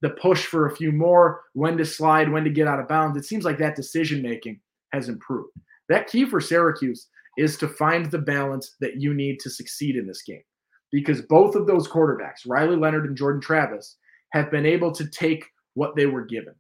the 0.02 0.12
push 0.12 0.46
for 0.46 0.68
a 0.68 0.76
few 0.76 0.92
more, 0.92 1.42
when 1.54 1.78
to 1.78 1.86
slide, 1.86 2.32
when 2.32 2.44
to 2.44 2.50
get 2.50 2.68
out 2.68 2.80
of 2.80 2.88
bounds. 2.88 3.18
It 3.18 3.26
seems 3.26 3.44
like 3.44 3.58
that 3.58 3.76
decision 3.76 4.22
making 4.22 4.60
has 4.94 5.10
improved. 5.10 5.52
That 5.90 6.08
key 6.08 6.26
for 6.26 6.40
Syracuse 6.40 7.08
is 7.38 7.58
to 7.58 7.68
find 7.68 8.06
the 8.06 8.20
balance 8.20 8.76
that 8.80 8.98
you 8.98 9.14
need 9.14 9.40
to 9.40 9.50
succeed 9.50 9.96
in 9.96 10.08
this 10.08 10.22
game 10.22 10.44
because 10.92 11.22
both 11.22 11.56
of 11.56 11.68
those 11.68 11.88
quarterbacks, 11.88 12.48
Riley 12.48 12.76
Leonard 12.76 13.06
and 13.06 13.18
Jordan 13.18 13.42
Travis, 13.42 13.98
have 14.34 14.52
been 14.52 14.66
able 14.66 14.92
to 14.92 15.08
take 15.08 15.46
what 15.74 15.96
they 15.96 16.06
were 16.06 16.26
given. 16.26 16.54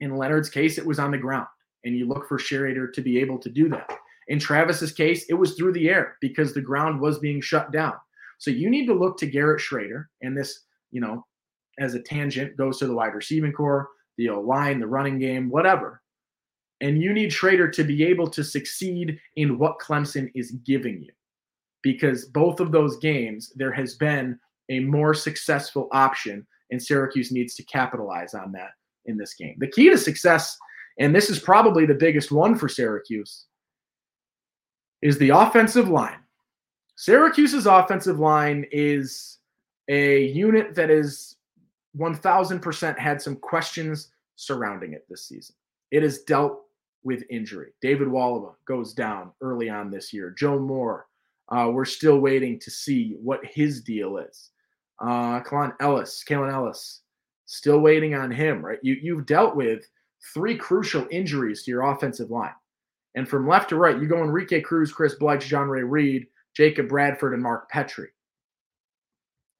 In 0.00 0.16
Leonard's 0.16 0.50
case, 0.50 0.78
it 0.78 0.86
was 0.86 0.98
on 0.98 1.10
the 1.10 1.18
ground, 1.18 1.46
and 1.84 1.96
you 1.96 2.06
look 2.06 2.28
for 2.28 2.38
Shrader 2.38 2.92
to 2.92 3.00
be 3.00 3.18
able 3.18 3.38
to 3.38 3.48
do 3.48 3.68
that. 3.70 3.98
In 4.28 4.38
Travis's 4.38 4.92
case, 4.92 5.26
it 5.28 5.34
was 5.34 5.54
through 5.54 5.72
the 5.72 5.88
air 5.88 6.16
because 6.20 6.52
the 6.52 6.60
ground 6.60 7.00
was 7.00 7.18
being 7.18 7.40
shut 7.40 7.72
down. 7.72 7.94
So 8.38 8.50
you 8.50 8.70
need 8.70 8.86
to 8.86 8.94
look 8.94 9.18
to 9.18 9.26
Garrett 9.26 9.60
Shrader, 9.60 10.06
and 10.22 10.36
this, 10.36 10.60
you 10.90 11.00
know, 11.00 11.24
as 11.78 11.94
a 11.94 12.00
tangent 12.00 12.56
goes 12.56 12.78
to 12.78 12.86
the 12.86 12.94
wide 12.94 13.14
receiving 13.14 13.52
corps, 13.52 13.88
the 14.16 14.30
line, 14.30 14.80
the 14.80 14.86
running 14.86 15.18
game, 15.18 15.50
whatever. 15.50 16.00
And 16.80 17.00
you 17.00 17.12
need 17.12 17.30
Shrader 17.30 17.72
to 17.72 17.84
be 17.84 18.04
able 18.04 18.28
to 18.30 18.44
succeed 18.44 19.18
in 19.36 19.58
what 19.58 19.78
Clemson 19.78 20.30
is 20.34 20.52
giving 20.64 21.02
you. 21.02 21.12
Because 21.82 22.26
both 22.26 22.60
of 22.60 22.72
those 22.72 22.96
games, 22.98 23.52
there 23.56 23.72
has 23.72 23.94
been 23.94 24.38
a 24.70 24.80
more 24.80 25.14
successful 25.14 25.88
option 25.92 26.46
and 26.70 26.82
Syracuse 26.82 27.30
needs 27.30 27.54
to 27.54 27.62
capitalize 27.64 28.34
on 28.34 28.52
that 28.52 28.70
in 29.06 29.16
this 29.16 29.34
game. 29.34 29.56
The 29.58 29.68
key 29.68 29.90
to 29.90 29.98
success, 29.98 30.56
and 30.98 31.14
this 31.14 31.30
is 31.30 31.38
probably 31.38 31.86
the 31.86 31.94
biggest 31.94 32.32
one 32.32 32.56
for 32.56 32.68
Syracuse, 32.68 33.46
is 35.04 35.18
the 35.18 35.28
offensive 35.28 35.88
line. 35.90 36.18
Syracuse's 36.96 37.66
offensive 37.66 38.18
line 38.18 38.64
is 38.72 39.38
a 39.88 40.24
unit 40.28 40.74
that 40.74 40.90
is 40.90 41.36
1000% 41.96 42.98
had 42.98 43.20
some 43.20 43.36
questions 43.36 44.10
surrounding 44.36 44.94
it 44.94 45.04
this 45.08 45.26
season. 45.26 45.54
It 45.90 46.02
has 46.02 46.20
dealt 46.20 46.62
with 47.04 47.22
injury. 47.28 47.72
David 47.82 48.08
Wohlabaugh 48.08 48.54
goes 48.66 48.94
down 48.94 49.30
early 49.42 49.68
on 49.68 49.90
this 49.90 50.10
year. 50.10 50.30
Joe 50.30 50.58
Moore, 50.58 51.06
uh, 51.50 51.70
we're 51.70 51.84
still 51.84 52.18
waiting 52.18 52.58
to 52.60 52.70
see 52.70 53.16
what 53.22 53.40
his 53.44 53.82
deal 53.82 54.16
is. 54.16 54.52
Uh, 55.00 55.40
Kalon 55.40 55.74
Ellis, 55.80 56.24
Kalen 56.26 56.50
Ellis, 56.50 57.02
still 57.44 57.80
waiting 57.80 58.14
on 58.14 58.30
him, 58.30 58.64
right? 58.64 58.78
You, 58.82 58.96
you've 59.02 59.26
dealt 59.26 59.54
with 59.54 59.86
three 60.32 60.56
crucial 60.56 61.06
injuries 61.10 61.62
to 61.64 61.70
your 61.70 61.82
offensive 61.82 62.30
line. 62.30 62.54
And 63.14 63.28
from 63.28 63.48
left 63.48 63.68
to 63.70 63.76
right, 63.76 64.00
you 64.00 64.08
go 64.08 64.22
Enrique 64.22 64.60
Cruz, 64.60 64.92
Chris 64.92 65.14
Bleich, 65.14 65.42
J'Onre 65.42 65.88
Reed, 65.88 66.26
Jacob 66.56 66.88
Bradford, 66.88 67.32
and 67.32 67.42
Mark 67.42 67.70
Petrie. 67.70 68.10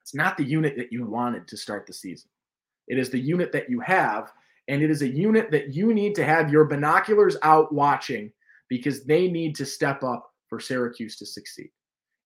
It's 0.02 0.14
not 0.14 0.36
the 0.36 0.44
unit 0.44 0.76
that 0.76 0.92
you 0.92 1.06
wanted 1.06 1.46
to 1.48 1.56
start 1.56 1.86
the 1.86 1.92
season. 1.92 2.28
It 2.88 2.98
is 2.98 3.10
the 3.10 3.18
unit 3.18 3.52
that 3.52 3.70
you 3.70 3.80
have, 3.80 4.32
and 4.68 4.82
it 4.82 4.90
is 4.90 5.02
a 5.02 5.08
unit 5.08 5.50
that 5.50 5.74
you 5.74 5.94
need 5.94 6.14
to 6.16 6.24
have 6.24 6.50
your 6.50 6.64
binoculars 6.64 7.36
out 7.42 7.72
watching 7.72 8.30
because 8.68 9.04
they 9.04 9.28
need 9.28 9.54
to 9.56 9.64
step 9.64 10.02
up 10.02 10.30
for 10.48 10.60
Syracuse 10.60 11.16
to 11.16 11.26
succeed. 11.26 11.70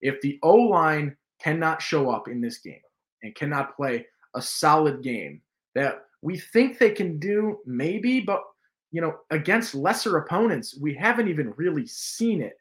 If 0.01 0.21
the 0.21 0.39
O 0.43 0.55
line 0.55 1.17
cannot 1.41 1.83
show 1.83 2.11
up 2.11 2.27
in 2.27 2.41
this 2.41 2.59
game, 2.59 2.81
and 3.23 3.35
cannot 3.35 3.77
play 3.77 4.07
a 4.35 4.43
solid 4.43 5.03
game 5.03 5.41
that 5.75 6.05
we 6.23 6.39
think 6.39 6.79
they 6.79 6.91
can 6.91 7.19
do 7.19 7.59
maybe 7.67 8.21
but 8.21 8.43
you 8.91 9.01
know 9.01 9.17
against 9.31 9.75
lesser 9.75 10.19
opponents 10.19 10.79
we 10.81 10.95
haven't 10.95 11.29
even 11.29 11.53
really 11.57 11.87
seen 11.87 12.41
it 12.41 12.59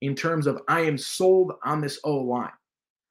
in 0.00 0.14
terms 0.14 0.46
of 0.46 0.60
i 0.68 0.80
am 0.80 0.98
sold 0.98 1.52
on 1.64 1.80
this 1.80 1.98
o 2.04 2.16
line 2.16 2.50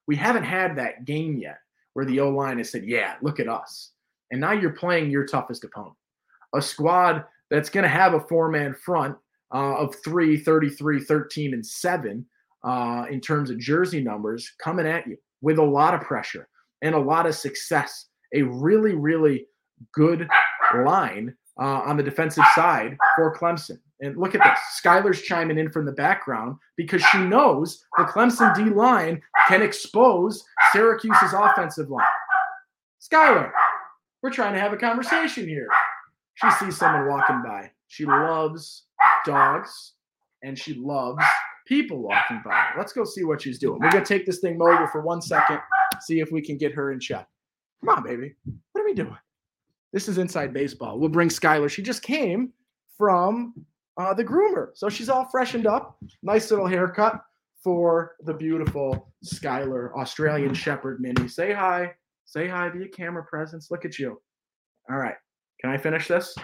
we 0.07 0.15
haven't 0.15 0.43
had 0.43 0.75
that 0.75 1.05
game 1.05 1.37
yet 1.37 1.59
where 1.93 2.05
the 2.05 2.19
o 2.19 2.29
line 2.29 2.57
has 2.57 2.69
said 2.69 2.85
yeah 2.85 3.15
look 3.21 3.39
at 3.39 3.49
us. 3.49 3.91
And 4.31 4.41
now 4.41 4.51
you're 4.51 4.71
playing 4.71 5.09
your 5.09 5.25
toughest 5.25 5.63
opponent. 5.63 5.95
A 6.55 6.61
squad 6.61 7.25
that's 7.49 7.69
going 7.69 7.83
to 7.83 7.89
have 7.89 8.13
a 8.13 8.19
four 8.19 8.49
man 8.49 8.73
front 8.73 9.15
uh, 9.53 9.77
of 9.77 9.95
3 10.03 10.37
33 10.37 10.99
13 10.99 11.53
and 11.53 11.65
7 11.65 12.25
uh, 12.63 13.05
in 13.09 13.21
terms 13.21 13.49
of 13.49 13.59
jersey 13.59 14.01
numbers 14.01 14.51
coming 14.61 14.87
at 14.87 15.07
you 15.07 15.17
with 15.41 15.57
a 15.57 15.63
lot 15.63 15.93
of 15.93 16.01
pressure 16.01 16.47
and 16.81 16.95
a 16.95 16.99
lot 16.99 17.25
of 17.25 17.35
success. 17.35 18.07
A 18.33 18.41
really, 18.41 18.93
really 18.93 19.47
good 19.93 20.27
line 20.75 21.33
uh, 21.59 21.81
on 21.85 21.97
the 21.97 22.03
defensive 22.03 22.45
side 22.55 22.97
for 23.15 23.35
Clemson. 23.35 23.79
And 23.99 24.15
look 24.15 24.35
at 24.35 24.43
this. 24.43 24.59
Skylar's 24.83 25.23
chiming 25.23 25.57
in 25.57 25.71
from 25.71 25.85
the 25.85 25.91
background 25.91 26.57
because 26.75 27.01
she 27.05 27.17
knows 27.19 27.83
the 27.97 28.03
Clemson 28.03 28.55
D 28.55 28.65
line 28.65 29.21
can 29.47 29.61
expose 29.61 30.43
Syracuse's 30.71 31.33
offensive 31.33 31.89
line. 31.89 32.05
Skylar, 33.01 33.51
we're 34.21 34.29
trying 34.29 34.53
to 34.53 34.59
have 34.59 34.73
a 34.73 34.77
conversation 34.77 35.47
here. 35.47 35.67
She 36.35 36.49
sees 36.51 36.77
someone 36.77 37.07
walking 37.07 37.41
by. 37.43 37.71
She 37.87 38.05
loves 38.05 38.83
dogs 39.25 39.93
and 40.43 40.57
she 40.57 40.75
loves 40.75 41.23
people 41.67 41.97
walking 41.97 42.41
by. 42.45 42.69
Let's 42.77 42.93
go 42.93 43.03
see 43.03 43.23
what 43.23 43.41
she's 43.41 43.57
doing. 43.57 43.79
We're 43.79 43.91
going 43.91 44.03
to 44.03 44.07
take 44.07 44.25
this 44.25 44.39
thing 44.39 44.57
mobile 44.57 44.87
for 44.87 45.01
one 45.01 45.21
second, 45.21 45.59
see 46.01 46.19
if 46.19 46.31
we 46.31 46.41
can 46.41 46.57
get 46.57 46.73
her 46.73 46.91
in 46.91 46.99
check. 46.99 47.27
Come 47.83 47.97
on, 47.97 48.03
baby. 48.03 48.35
What 48.71 48.81
are 48.81 48.85
we 48.85 48.93
doing? 48.93 49.17
This 49.93 50.07
is 50.07 50.17
inside 50.17 50.53
baseball. 50.53 50.99
We'll 50.99 51.09
bring 51.09 51.29
Skylar. 51.29 51.69
She 51.69 51.81
just 51.81 52.01
came 52.01 52.51
from 52.97 53.53
uh, 53.97 54.13
the 54.13 54.23
groomer. 54.23 54.69
So 54.75 54.89
she's 54.89 55.09
all 55.09 55.25
freshened 55.25 55.67
up. 55.67 55.97
Nice 56.21 56.51
little 56.51 56.67
haircut 56.67 57.21
for 57.63 58.15
the 58.21 58.33
beautiful 58.33 59.11
Skylar, 59.25 59.93
Australian 59.95 60.53
Shepherd 60.53 60.99
Mini. 60.99 61.27
Say 61.27 61.53
hi. 61.53 61.93
Say 62.25 62.47
hi. 62.47 62.69
Be 62.69 62.83
a 62.83 62.87
camera 62.87 63.23
presence. 63.23 63.71
Look 63.71 63.85
at 63.85 63.97
you. 63.97 64.21
All 64.89 64.97
right. 64.97 65.15
Can 65.61 65.69
I 65.69 65.77
finish 65.77 66.07
this? 66.07 66.35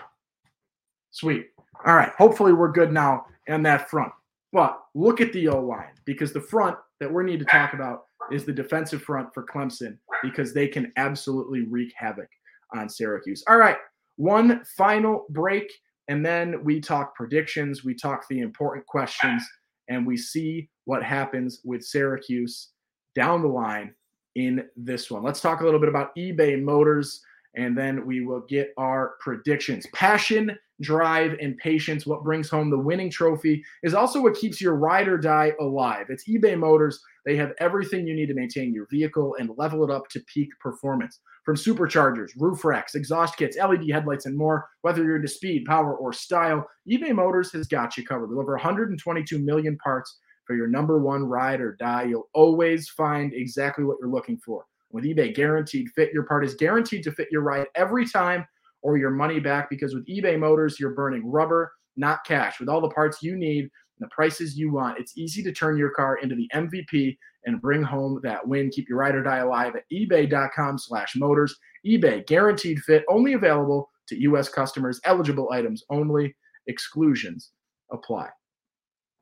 Sweet. 1.12 1.48
All 1.86 1.96
right. 1.96 2.12
Hopefully 2.18 2.54
we're 2.54 2.72
good 2.72 2.92
now 2.92 3.26
in 3.48 3.62
that 3.64 3.90
front. 3.90 4.12
But 4.52 4.80
look 4.96 5.22
at 5.22 5.34
the 5.34 5.48
O 5.50 5.60
line 5.60 5.94
because 6.06 6.32
the 6.32 6.42
front 6.42 6.78
that 7.00 7.12
we 7.12 7.24
need 7.24 7.40
to 7.40 7.46
talk 7.46 7.74
about 7.74 8.06
is 8.32 8.46
the 8.46 8.54
defensive 8.54 9.02
front 9.02 9.34
for 9.34 9.46
Clemson 9.46 9.98
because 10.22 10.54
they 10.54 10.68
can 10.68 10.92
absolutely 10.96 11.62
wreak 11.62 11.92
havoc 11.96 12.30
on 12.76 12.90
Syracuse. 12.90 13.44
All 13.48 13.58
right. 13.58 13.78
One 14.18 14.64
final 14.78 15.26
break. 15.30 15.72
And 16.10 16.26
then 16.26 16.64
we 16.66 16.82
talk 16.82 17.16
predictions, 17.16 17.86
we 17.86 17.96
talk 17.96 18.28
the 18.28 18.42
important 18.42 18.86
questions, 18.86 19.42
and 19.88 20.06
we 20.06 20.18
see 20.18 20.70
what 20.84 21.02
happens 21.02 21.62
with 21.64 21.82
Syracuse 21.82 22.72
down 23.16 23.42
the 23.42 23.48
line 23.48 23.94
in 24.36 24.66
this 24.76 25.10
one. 25.10 25.24
Let's 25.24 25.40
talk 25.40 25.62
a 25.62 25.64
little 25.64 25.80
bit 25.80 25.90
about 25.90 26.14
eBay 26.18 26.62
Motors, 26.62 27.22
and 27.56 27.78
then 27.78 28.06
we 28.06 28.26
will 28.26 28.42
get 28.50 28.74
our 28.78 29.14
predictions. 29.22 29.86
Passion, 29.94 30.58
drive, 30.82 31.38
and 31.40 31.58
patience, 31.58 32.06
what 32.06 32.24
brings 32.24 32.50
home 32.50 32.70
the 32.70 32.78
winning 32.78 33.10
trophy, 33.10 33.64
is 33.84 33.94
also 33.94 34.22
what 34.22 34.36
keeps 34.36 34.60
your 34.60 34.76
ride 34.76 35.08
or 35.08 35.18
die 35.18 35.54
alive. 35.62 36.08
It's 36.10 36.28
eBay 36.28 36.58
Motors. 36.58 37.00
They 37.26 37.38
have 37.38 37.54
everything 37.60 38.06
you 38.08 38.16
need 38.16 38.28
to 38.28 38.34
maintain 38.34 38.74
your 38.74 38.88
vehicle 38.92 39.38
and 39.40 39.52
level 39.58 39.86
it 39.86 39.90
up 39.90 40.10
to 40.10 40.20
peak 40.34 40.50
performance. 40.60 41.22
From 41.44 41.58
superchargers, 41.58 42.32
roof 42.38 42.64
racks, 42.64 42.96
exhaust 42.96 43.36
kits, 43.36 43.58
LED 43.58 43.90
headlights, 43.90 44.26
and 44.26 44.38
more, 44.38 44.66
whether 44.82 45.04
you're 45.04 45.18
into 45.18 45.28
speed, 45.28 45.66
power, 45.66 45.94
or 45.94 46.14
style, 46.14 46.66
eBay 46.90 47.14
Motors 47.14 47.52
has 47.52 47.68
got 47.68 47.98
you 47.98 48.06
covered. 48.06 48.30
With 48.30 48.40
over 48.40 48.54
122 48.54 49.40
million 49.40 49.78
parts 49.78 50.20
for 50.46 50.56
your 50.56 50.68
number 50.68 51.00
one 51.00 51.26
ride 51.26 51.60
or 51.60 51.76
die, 51.80 52.04
you'll 52.04 52.30
always 52.34 52.88
find 52.90 53.34
exactly 53.34 53.84
what 53.84 53.98
you're 54.00 54.10
looking 54.10 54.38
for. 54.38 54.64
With 54.92 55.04
eBay 55.04 55.36
Guaranteed 55.36 55.90
Fit, 55.96 56.14
your 56.14 56.24
part 56.24 56.46
is 56.46 56.56
guaranteed 56.56 57.04
to 57.04 57.12
fit 57.12 57.28
your 57.30 57.42
ride 57.42 57.68
every 57.76 58.08
time 58.08 58.46
or 58.82 58.98
your 58.98 59.12
money 59.12 59.40
back 59.40 59.70
because 59.70 59.94
with 59.94 60.08
eBay 60.08 60.40
Motors, 60.40 60.80
you're 60.80 60.94
burning 60.94 61.30
rubber, 61.30 61.74
not 61.98 62.24
cash. 62.26 62.60
With 62.60 62.70
all 62.70 62.80
the 62.80 62.90
parts 62.90 63.22
you 63.22 63.36
need 63.36 63.70
the 64.04 64.10
prices 64.10 64.58
you 64.58 64.72
want, 64.72 65.00
it's 65.00 65.18
easy 65.18 65.42
to 65.44 65.52
turn 65.52 65.78
your 65.78 65.92
car 65.92 66.18
into 66.18 66.36
the 66.36 66.50
MVP 66.54 67.18
and 67.46 67.62
bring 67.62 67.82
home 67.82 68.20
that 68.24 68.46
win. 68.48 68.70
Keep 68.70 68.90
your 68.90 69.00
ride 69.00 69.16
or 69.16 69.24
die 69.24 69.38
alive 69.38 69.76
at 69.76 69.84
ebay.com 69.92 70.78
slash 70.78 71.16
motors. 71.16 71.58
eBay 71.86 72.26
guaranteed 72.28 72.80
fit, 72.80 73.04
only 73.10 73.34
available 73.34 73.90
to 74.08 74.22
U.S. 74.22 74.50
customers, 74.50 75.00
eligible 75.06 75.52
items 75.52 75.84
only, 75.90 76.36
exclusions 76.68 77.52
apply. 77.92 78.30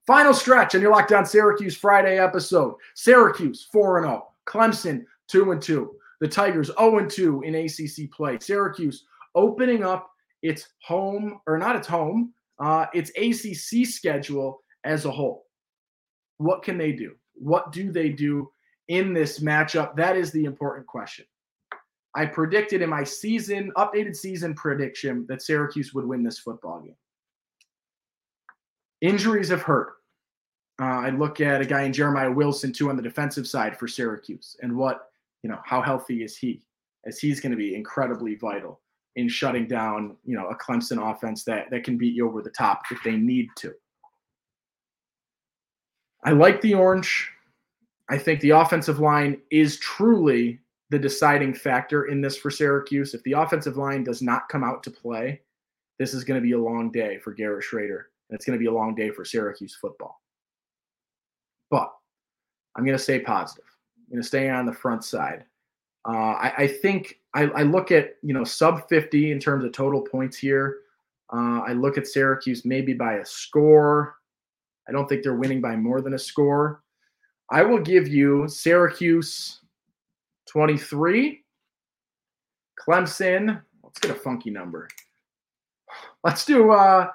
Final 0.08 0.34
stretch 0.34 0.76
on 0.76 0.82
your 0.82 0.91
Locked 0.91 1.13
On 1.13 1.26
Syracuse 1.26 1.78
Friday 1.78 2.20
episode. 2.20 2.76
Syracuse 2.96 3.67
4 3.72 4.02
0, 4.02 4.28
Clemson 4.48 5.06
2 5.28 5.60
2. 5.60 5.91
The 6.22 6.28
Tigers 6.28 6.72
0 6.78 7.08
2 7.08 7.44
in 7.44 7.56
ACC 7.56 8.12
play. 8.12 8.38
Syracuse 8.39 9.06
opening 9.36 9.84
up 9.84 10.10
its 10.41 10.70
home, 10.84 11.39
or 11.48 11.58
not 11.58 11.76
its 11.76 11.88
home, 11.88 12.34
uh, 12.60 12.88
its 12.94 13.12
ACC 13.12 13.88
schedule 13.88 14.61
as 14.84 15.06
a 15.06 15.12
whole. 15.12 15.46
What 16.38 16.63
can 16.63 16.78
they 16.78 16.91
do? 16.91 17.15
What 17.34 17.72
do 17.72 17.91
they 17.91 18.10
do 18.10 18.52
in 18.88 19.13
this 19.13 19.39
matchup? 19.39 19.96
That 19.96 20.17
is 20.17 20.32
the 20.32 20.46
important 20.46 20.88
question. 20.88 21.26
I 22.15 22.26
predicted 22.26 22.82
in 22.82 22.89
my 22.89 23.04
season, 23.04 23.72
updated 23.78 24.15
season 24.15 24.54
prediction, 24.54 25.26
that 25.30 25.41
Syracuse 25.41 25.94
would 25.94 26.06
win 26.06 26.24
this 26.24 26.39
football 26.39 26.82
game. 26.82 26.96
Injuries 29.02 29.50
have 29.50 29.62
hurt. 29.62 29.94
Uh, 30.82 30.86
I 30.86 31.10
look 31.10 31.41
at 31.41 31.62
a 31.62 31.65
guy 31.65 31.84
in 31.84 31.94
Jeremiah 31.94 32.32
Wilson 32.32 32.74
too 32.74 32.89
on 32.89 32.98
the 32.98 33.04
defensive 33.04 33.48
side 33.48 33.78
for 33.78 33.88
Syracuse, 33.88 34.58
and 34.62 34.76
what 34.76 35.12
you 35.44 35.50
know, 35.50 35.60
how 35.63 35.82
healthy 35.82 36.24
is 36.24 36.38
he? 36.38 36.62
As 37.06 37.20
he's 37.20 37.39
going 37.39 37.52
to 37.52 37.58
be 37.58 37.76
incredibly 37.76 38.36
vital 38.36 38.80
in 39.15 39.28
shutting 39.28 39.67
down, 39.67 40.15
you 40.24 40.36
know, 40.36 40.48
a 40.48 40.56
Clemson 40.56 41.12
offense 41.12 41.44
that 41.46 41.70
that 41.72 41.84
can 41.84 41.98
beat 41.98 42.13
you 42.13 42.28
over 42.28 42.41
the 42.41 42.52
top 42.52 42.84
if 42.91 43.02
they 43.04 43.15
need 43.15 43.48
to. 43.58 43.74
I 46.23 46.31
like 46.31 46.62
the 46.62 46.73
orange. 46.73 47.29
I 48.10 48.17
think 48.17 48.41
the 48.41 48.51
offensive 48.51 48.99
line 48.99 49.41
is 49.49 49.79
truly 49.79 50.60
the 50.89 50.99
deciding 50.99 51.53
factor 51.53 52.05
in 52.05 52.21
this 52.21 52.38
for 52.38 52.51
Syracuse. 52.51 53.13
If 53.13 53.23
the 53.23 53.34
offensive 53.34 53.77
line 53.77 54.03
does 54.03 54.21
not 54.21 54.49
come 54.49 54.63
out 54.63 54.84
to 54.84 54.91
play, 54.91 55.41
this 55.97 56.13
is 56.13 56.23
going 56.23 56.39
to 56.39 56.45
be 56.45 56.51
a 56.51 56.60
long 56.60 56.91
day 56.91 57.17
for 57.19 57.31
Garrett 57.31 57.63
Shrader, 57.63 58.03
And 58.29 58.36
it's 58.36 58.45
going 58.45 58.57
to 58.57 58.62
be 58.62 58.67
a 58.67 58.73
long 58.73 58.95
day 58.95 59.10
for 59.12 59.23
Syracuse 59.23 59.77
football. 59.79 60.21
But 61.69 61.91
I'm 62.75 62.84
going 62.84 62.97
to 62.97 63.03
stay 63.03 63.19
positive. 63.19 63.65
I'm 63.97 64.15
going 64.15 64.21
to 64.21 64.27
stay 64.27 64.49
on 64.49 64.65
the 64.65 64.73
front 64.73 65.05
side. 65.05 65.45
Uh, 66.07 66.34
I, 66.34 66.53
I, 66.57 66.67
think 66.67 67.19
I, 67.34 67.43
I, 67.43 67.62
look 67.62 67.91
at 67.91 68.15
you 68.23 68.34
know 68.34 68.43
sub 68.43 68.89
50 68.89 69.31
in 69.31 69.39
terms 69.39 69.63
of 69.63 69.71
total 69.71 70.01
points 70.01 70.36
here. 70.36 70.79
Uh, 71.31 71.60
I 71.60 71.73
look 71.73 71.97
at 71.97 72.07
Syracuse 72.07 72.65
maybe 72.65 72.93
by 72.93 73.15
a 73.15 73.25
score. 73.25 74.15
I 74.88 74.91
don't 74.91 75.08
think 75.08 75.24
they're 75.24 75.36
winning 75.36 75.62
by 75.62 75.76
more 75.76 76.02
than 76.02 76.13
a 76.13 76.20
score. 76.20 76.84
I 77.50 77.63
will 77.63 77.80
give 77.80 78.08
you 78.08 78.48
Syracuse 78.48 79.60
23, 80.48 81.44
Clemson. 82.80 83.62
Let's 83.84 84.00
get 84.00 84.12
a 84.12 84.15
funky 84.15 84.50
number. 84.50 84.88
Let's 86.24 86.46
do 86.46 86.72
uh, 86.72 87.10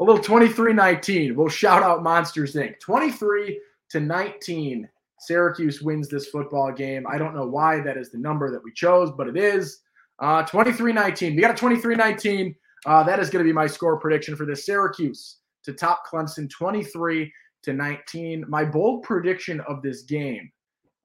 a 0.00 0.04
little 0.04 0.22
23 0.22 0.72
19. 0.72 1.36
We'll 1.36 1.48
shout 1.48 1.82
out 1.82 2.02
Monsters 2.02 2.54
Inc. 2.54 2.80
23 2.80 3.60
to 3.90 4.00
19. 4.00 4.88
Syracuse 5.20 5.82
wins 5.82 6.08
this 6.08 6.28
football 6.28 6.72
game. 6.72 7.06
I 7.08 7.18
don't 7.18 7.34
know 7.34 7.46
why 7.46 7.80
that 7.80 7.96
is 7.96 8.10
the 8.10 8.18
number 8.18 8.50
that 8.50 8.62
we 8.62 8.72
chose, 8.72 9.10
but 9.16 9.28
it 9.28 9.36
is. 9.36 9.80
Uh, 10.20 10.42
23 10.42 10.92
19. 10.92 11.36
We 11.36 11.42
got 11.42 11.52
a 11.52 11.54
23 11.54 11.94
19. 11.94 12.54
Uh, 12.86 13.02
that 13.02 13.18
is 13.18 13.30
going 13.30 13.44
to 13.44 13.48
be 13.48 13.52
my 13.52 13.66
score 13.66 13.98
prediction 13.98 14.36
for 14.36 14.46
this. 14.46 14.64
Syracuse 14.66 15.36
to 15.64 15.72
top 15.72 16.02
Clemson 16.10 16.48
23 16.50 17.32
to 17.64 17.72
19. 17.72 18.44
My 18.48 18.64
bold 18.64 19.02
prediction 19.02 19.60
of 19.62 19.82
this 19.82 20.02
game. 20.02 20.50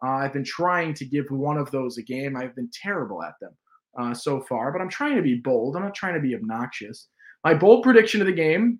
Uh, 0.06 0.12
I've 0.12 0.34
been 0.34 0.44
trying 0.44 0.94
to 0.96 1.06
give 1.06 1.26
one 1.30 1.58
of 1.58 1.72
those 1.72 1.98
a 1.98 2.02
game. 2.02 2.36
I've 2.36 2.56
been 2.56 2.70
terrible 2.74 3.24
at 3.24 3.36
them 3.40 3.56
uh, 3.98 4.14
so 4.14 4.42
far, 4.42 4.72
but 4.72 4.82
I'm 4.82 4.90
trying 4.90 5.16
to 5.16 5.22
be 5.22 5.36
bold. 5.36 5.76
I'm 5.76 5.84
not 5.84 5.96
trying 5.96 6.16
to 6.16 6.20
be 6.20 6.36
obnoxious. 6.36 7.08
My 7.44 7.54
bold 7.54 7.84
prediction 7.84 8.22
of 8.22 8.28
the 8.28 8.34
game 8.34 8.80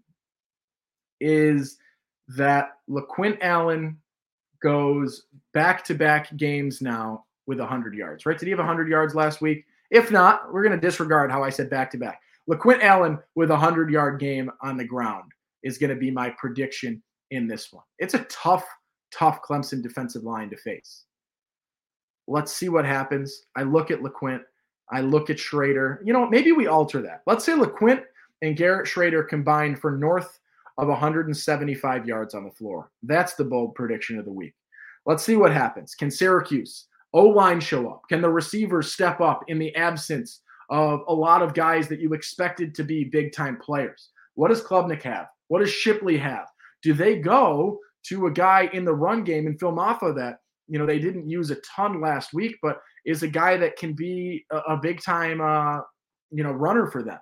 is 1.20 1.78
that 2.30 2.72
LeQuint 2.90 3.38
Allen 3.42 3.98
goes 4.62 5.24
back 5.54 5.84
to 5.86 5.94
back 5.94 6.36
games 6.38 6.82
now 6.82 7.26
with 7.46 7.60
100 7.60 7.96
yards, 7.96 8.26
right? 8.26 8.38
Did 8.38 8.46
he 8.46 8.52
have 8.52 8.60
100 8.60 8.88
yards 8.88 9.16
last 9.16 9.42
week? 9.42 9.66
If 9.92 10.12
not, 10.12 10.52
we're 10.52 10.64
going 10.64 10.80
to 10.80 10.88
disregard 10.88 11.32
how 11.32 11.44
I 11.44 11.50
said 11.50 11.70
back 11.70 11.92
to 11.92 11.98
back. 11.98 12.22
LeQuint 12.50 12.82
Allen 12.82 13.20
with 13.36 13.50
a 13.50 13.54
100 13.54 13.90
yard 13.90 14.20
game 14.20 14.50
on 14.62 14.78
the 14.78 14.86
ground 14.86 15.33
is 15.64 15.78
going 15.78 15.90
to 15.90 15.96
be 15.96 16.12
my 16.12 16.30
prediction 16.32 17.02
in 17.32 17.48
this 17.48 17.72
one. 17.72 17.84
It's 18.00 18.14
a 18.14 18.26
tough, 18.26 18.66
tough 19.14 19.42
Clemson 19.42 19.82
defensive 19.82 20.24
line 20.24 20.50
to 20.50 20.58
face. 20.58 21.06
Let's 22.28 22.54
see 22.54 22.70
what 22.70 22.86
happens. 22.86 23.46
I 23.56 23.64
look 23.64 23.92
at 23.92 24.00
LeQuint. 24.00 24.42
I 24.92 25.02
look 25.02 25.30
at 25.30 25.38
Shrader. 25.38 25.98
You 26.04 26.14
know, 26.14 26.30
maybe 26.30 26.52
we 26.52 26.68
alter 26.68 27.02
that. 27.02 27.22
Let's 27.26 27.46
say 27.46 27.54
LeQuint 27.54 28.04
and 28.42 28.56
Garrett 28.56 28.88
Shrader 28.88 29.28
combined 29.28 29.80
for 29.80 29.92
north 29.92 30.40
of 30.78 30.88
175 30.88 32.08
yards 32.08 32.34
on 32.34 32.44
the 32.44 32.52
floor. 32.52 32.92
That's 33.04 33.36
the 33.36 33.44
bold 33.44 33.76
prediction 33.76 34.18
of 34.18 34.26
the 34.26 34.32
week. 34.32 34.54
Let's 35.06 35.24
see 35.24 35.36
what 35.36 35.54
happens. 35.54 35.96
Can 35.96 36.10
Syracuse 36.10 36.88
O 37.14 37.26
line 37.26 37.60
show 37.60 37.90
up? 37.90 38.04
Can 38.10 38.22
the 38.22 38.30
receivers 38.30 38.92
step 38.92 39.22
up 39.22 39.44
in 39.48 39.60
the 39.60 39.76
absence 39.76 40.42
of 40.70 41.02
a 41.08 41.14
lot 41.14 41.42
of 41.42 41.54
guys 41.54 41.88
that 41.90 42.00
you 42.00 42.14
expected 42.14 42.74
to 42.76 42.84
be 42.84 43.04
big 43.04 43.34
time 43.34 43.58
players? 43.58 44.10
What 44.36 44.48
does 44.48 44.64
Klubnik 44.64 45.04
have? 45.04 45.28
What 45.54 45.60
does 45.60 45.70
Shipley 45.70 46.18
have? 46.18 46.48
Do 46.82 46.96
they 46.96 47.20
go 47.20 47.78
to 48.08 48.26
a 48.26 48.32
guy 48.32 48.72
in 48.74 48.86
the 48.86 48.96
run 48.96 49.24
game 49.24 49.46
and 49.46 49.60
Phil 49.60 49.72
Mafah 49.72 50.16
that 50.16 50.38
you 50.68 50.80
know 50.80 50.88
they 50.88 50.98
didn't 50.98 51.30
use 51.30 51.52
a 51.52 51.58
ton 51.58 52.02
last 52.02 52.34
week, 52.34 52.56
but 52.64 52.80
is 53.06 53.22
a 53.22 53.28
guy 53.28 53.56
that 53.58 53.78
can 53.78 53.94
be 53.94 54.44
a, 54.52 54.58
a 54.58 54.78
big 54.78 55.00
time 55.00 55.42
uh, 55.42 55.82
you 56.32 56.44
know 56.44 56.52
runner 56.52 56.88
for 56.88 57.04
them? 57.04 57.20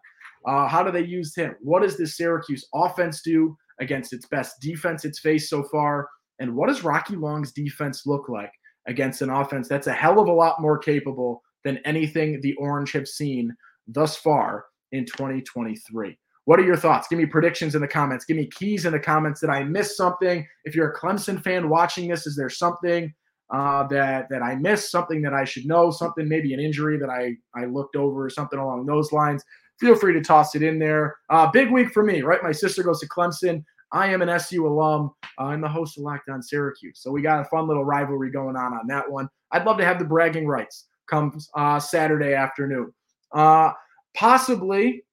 Uh, 0.48 0.66
how 0.66 0.82
do 0.82 0.94
they 0.94 1.04
use 1.04 1.36
him? 1.36 1.58
What 1.60 1.82
does 1.82 1.98
this 1.98 2.16
Syracuse 2.16 2.66
offense 2.74 3.22
do 3.22 3.54
against 3.82 4.14
its 4.14 4.26
best 4.28 4.62
defense 4.62 5.04
it's 5.04 5.20
faced 5.20 5.50
so 5.50 5.64
far? 5.64 6.08
And 6.40 6.56
what 6.56 6.70
does 6.70 6.86
Rocky 6.86 7.18
Long's 7.18 7.52
defense 7.52 8.04
look 8.06 8.30
like 8.30 8.54
against 8.88 9.22
an 9.22 9.30
offense 9.30 9.68
that's 9.68 9.88
a 9.88 9.94
hell 9.94 10.22
of 10.22 10.30
a 10.30 10.34
lot 10.34 10.62
more 10.62 10.78
capable 10.78 11.42
than 11.66 11.80
anything 11.80 12.40
the 12.40 12.54
Orange 12.54 12.94
have 12.94 13.10
seen 13.10 13.54
thus 13.90 14.16
far 14.16 14.68
in 14.94 15.06
2023? 15.06 16.18
What 16.52 16.60
are 16.60 16.66
your 16.66 16.76
thoughts? 16.76 17.08
Give 17.08 17.18
me 17.18 17.26
predictions 17.26 17.76
in 17.76 17.82
the 17.82 17.88
comments. 17.88 18.26
Give 18.26 18.36
me 18.36 18.46
keys 18.46 18.86
in 18.86 18.92
the 18.92 19.00
comments. 19.00 19.40
Did 19.40 19.50
I 19.50 19.64
miss 19.64 19.96
something? 19.96 20.46
If 20.66 20.76
you're 20.76 20.92
a 20.92 21.00
Clemson 21.00 21.42
fan 21.42 21.70
watching 21.70 22.10
this, 22.10 22.28
is 22.28 22.36
there 22.36 22.50
something 22.50 23.14
uh, 23.54 23.88
that 23.88 24.28
that 24.30 24.42
I 24.42 24.56
missed? 24.56 24.92
Something 24.92 25.22
that 25.22 25.34
I 25.34 25.46
should 25.46 25.66
know? 25.66 25.92
Something 25.92 26.28
maybe 26.28 26.54
an 26.54 26.60
injury 26.60 26.98
that 26.98 27.10
I 27.10 27.38
I 27.56 27.68
looked 27.68 27.96
over 27.96 28.26
or 28.26 28.30
something 28.30 28.60
along 28.60 28.86
those 28.86 29.14
lines? 29.14 29.46
Feel 29.80 29.96
free 29.96 30.12
to 30.12 30.20
toss 30.20 30.54
it 30.54 30.62
in 30.62 30.78
there. 30.78 31.16
Uh, 31.30 31.50
big 31.50 31.72
week 31.72 31.94
for 31.94 32.04
me, 32.04 32.22
right? 32.22 32.44
My 32.44 32.52
sister 32.52 32.84
goes 32.84 33.00
to 33.00 33.08
Clemson. 33.08 33.64
I 33.94 34.08
am 34.08 34.22
an 34.22 34.28
SU 34.28 34.68
alum 34.68 35.12
uh, 35.40 35.52
and 35.52 35.64
the 35.64 35.70
host 35.70 35.98
of 35.98 36.04
Locked 36.04 36.28
On 36.28 36.44
Syracuse. 36.44 37.00
So 37.02 37.12
we 37.12 37.22
got 37.22 37.40
a 37.40 37.46
fun 37.46 37.66
little 37.66 37.86
rivalry 37.86 38.30
going 38.30 38.58
on 38.58 38.74
on 38.74 38.88
that 38.88 39.10
one. 39.10 39.30
I'd 39.54 39.66
love 39.66 39.78
to 39.78 39.86
have 39.86 40.00
the 40.00 40.06
bragging 40.06 40.48
rights 40.48 40.88
come 41.10 41.40
uh, 41.56 41.80
Saturday 41.80 42.34
afternoon. 42.34 42.92
Uh, 43.34 43.72
possibly 44.18 45.06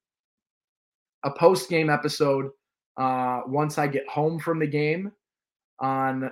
a 1.25 1.31
post 1.31 1.69
game 1.69 1.91
episode 1.91 2.51
uh, 2.97 3.43
once 3.47 3.79
I 3.79 3.87
get 3.87 4.09
home 4.09 4.39
from 4.39 4.59
the 4.59 4.67
game 4.67 5.13
on 5.81 6.31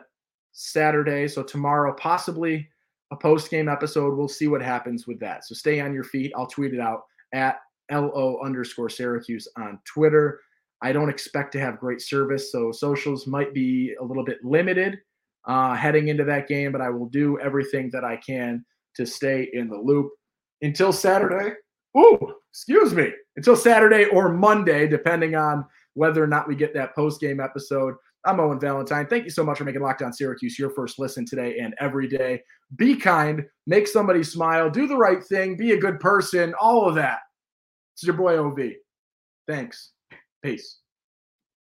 Saturday. 0.52 1.28
So 1.28 1.42
tomorrow, 1.42 1.94
possibly 1.94 2.68
a 3.12 3.16
post 3.16 3.50
game 3.50 3.68
episode. 3.68 4.16
We'll 4.16 4.28
see 4.28 4.48
what 4.48 4.62
happens 4.62 5.06
with 5.06 5.20
that. 5.20 5.44
So 5.44 5.54
stay 5.54 5.80
on 5.80 5.94
your 5.94 6.04
feet. 6.04 6.32
I'll 6.36 6.46
tweet 6.46 6.74
it 6.74 6.80
out 6.80 7.02
at 7.32 7.58
LO 7.90 8.40
underscore 8.42 8.88
Syracuse 8.88 9.46
on 9.56 9.78
Twitter. 9.84 10.40
I 10.82 10.92
don't 10.92 11.08
expect 11.08 11.52
to 11.52 11.60
have 11.60 11.80
great 11.80 12.02
service, 12.02 12.52
so 12.52 12.70
socials 12.70 13.26
might 13.26 13.54
be 13.54 13.94
a 14.00 14.04
little 14.04 14.24
bit 14.24 14.38
limited 14.44 14.98
uh, 15.46 15.74
heading 15.74 16.08
into 16.08 16.24
that 16.24 16.48
game, 16.48 16.72
but 16.72 16.80
I 16.80 16.90
will 16.90 17.08
do 17.08 17.38
everything 17.40 17.90
that 17.92 18.04
I 18.04 18.16
can 18.16 18.64
to 18.96 19.06
stay 19.06 19.48
in 19.52 19.68
the 19.68 19.76
loop 19.76 20.10
until 20.62 20.92
Saturday. 20.92 21.54
Ooh, 21.96 22.34
excuse 22.50 22.92
me, 22.92 23.12
until 23.36 23.56
Saturday 23.56 24.06
or 24.06 24.28
Monday, 24.30 24.86
depending 24.86 25.34
on 25.34 25.64
whether 25.94 26.22
or 26.22 26.26
not 26.26 26.48
we 26.48 26.54
get 26.54 26.74
that 26.74 26.94
post 26.94 27.20
game 27.20 27.40
episode. 27.40 27.94
I'm 28.24 28.40
Owen 28.40 28.58
Valentine. 28.58 29.06
Thank 29.06 29.24
you 29.24 29.30
so 29.30 29.44
much 29.44 29.58
for 29.58 29.64
making 29.64 29.82
Locked 29.82 30.02
On 30.02 30.12
Syracuse 30.12 30.58
your 30.58 30.70
first 30.70 30.98
listen 30.98 31.24
today 31.24 31.58
and 31.58 31.74
every 31.78 32.08
day. 32.08 32.42
Be 32.74 32.96
kind, 32.96 33.44
make 33.66 33.86
somebody 33.86 34.24
smile, 34.24 34.68
do 34.68 34.88
the 34.88 34.96
right 34.96 35.22
thing, 35.22 35.56
be 35.56 35.72
a 35.72 35.80
good 35.80 36.00
person, 36.00 36.52
all 36.60 36.88
of 36.88 36.96
that. 36.96 37.20
It's 37.94 38.02
your 38.02 38.16
boy 38.16 38.36
OV. 38.36 38.72
Thanks. 39.46 39.92
Peace. 40.42 40.80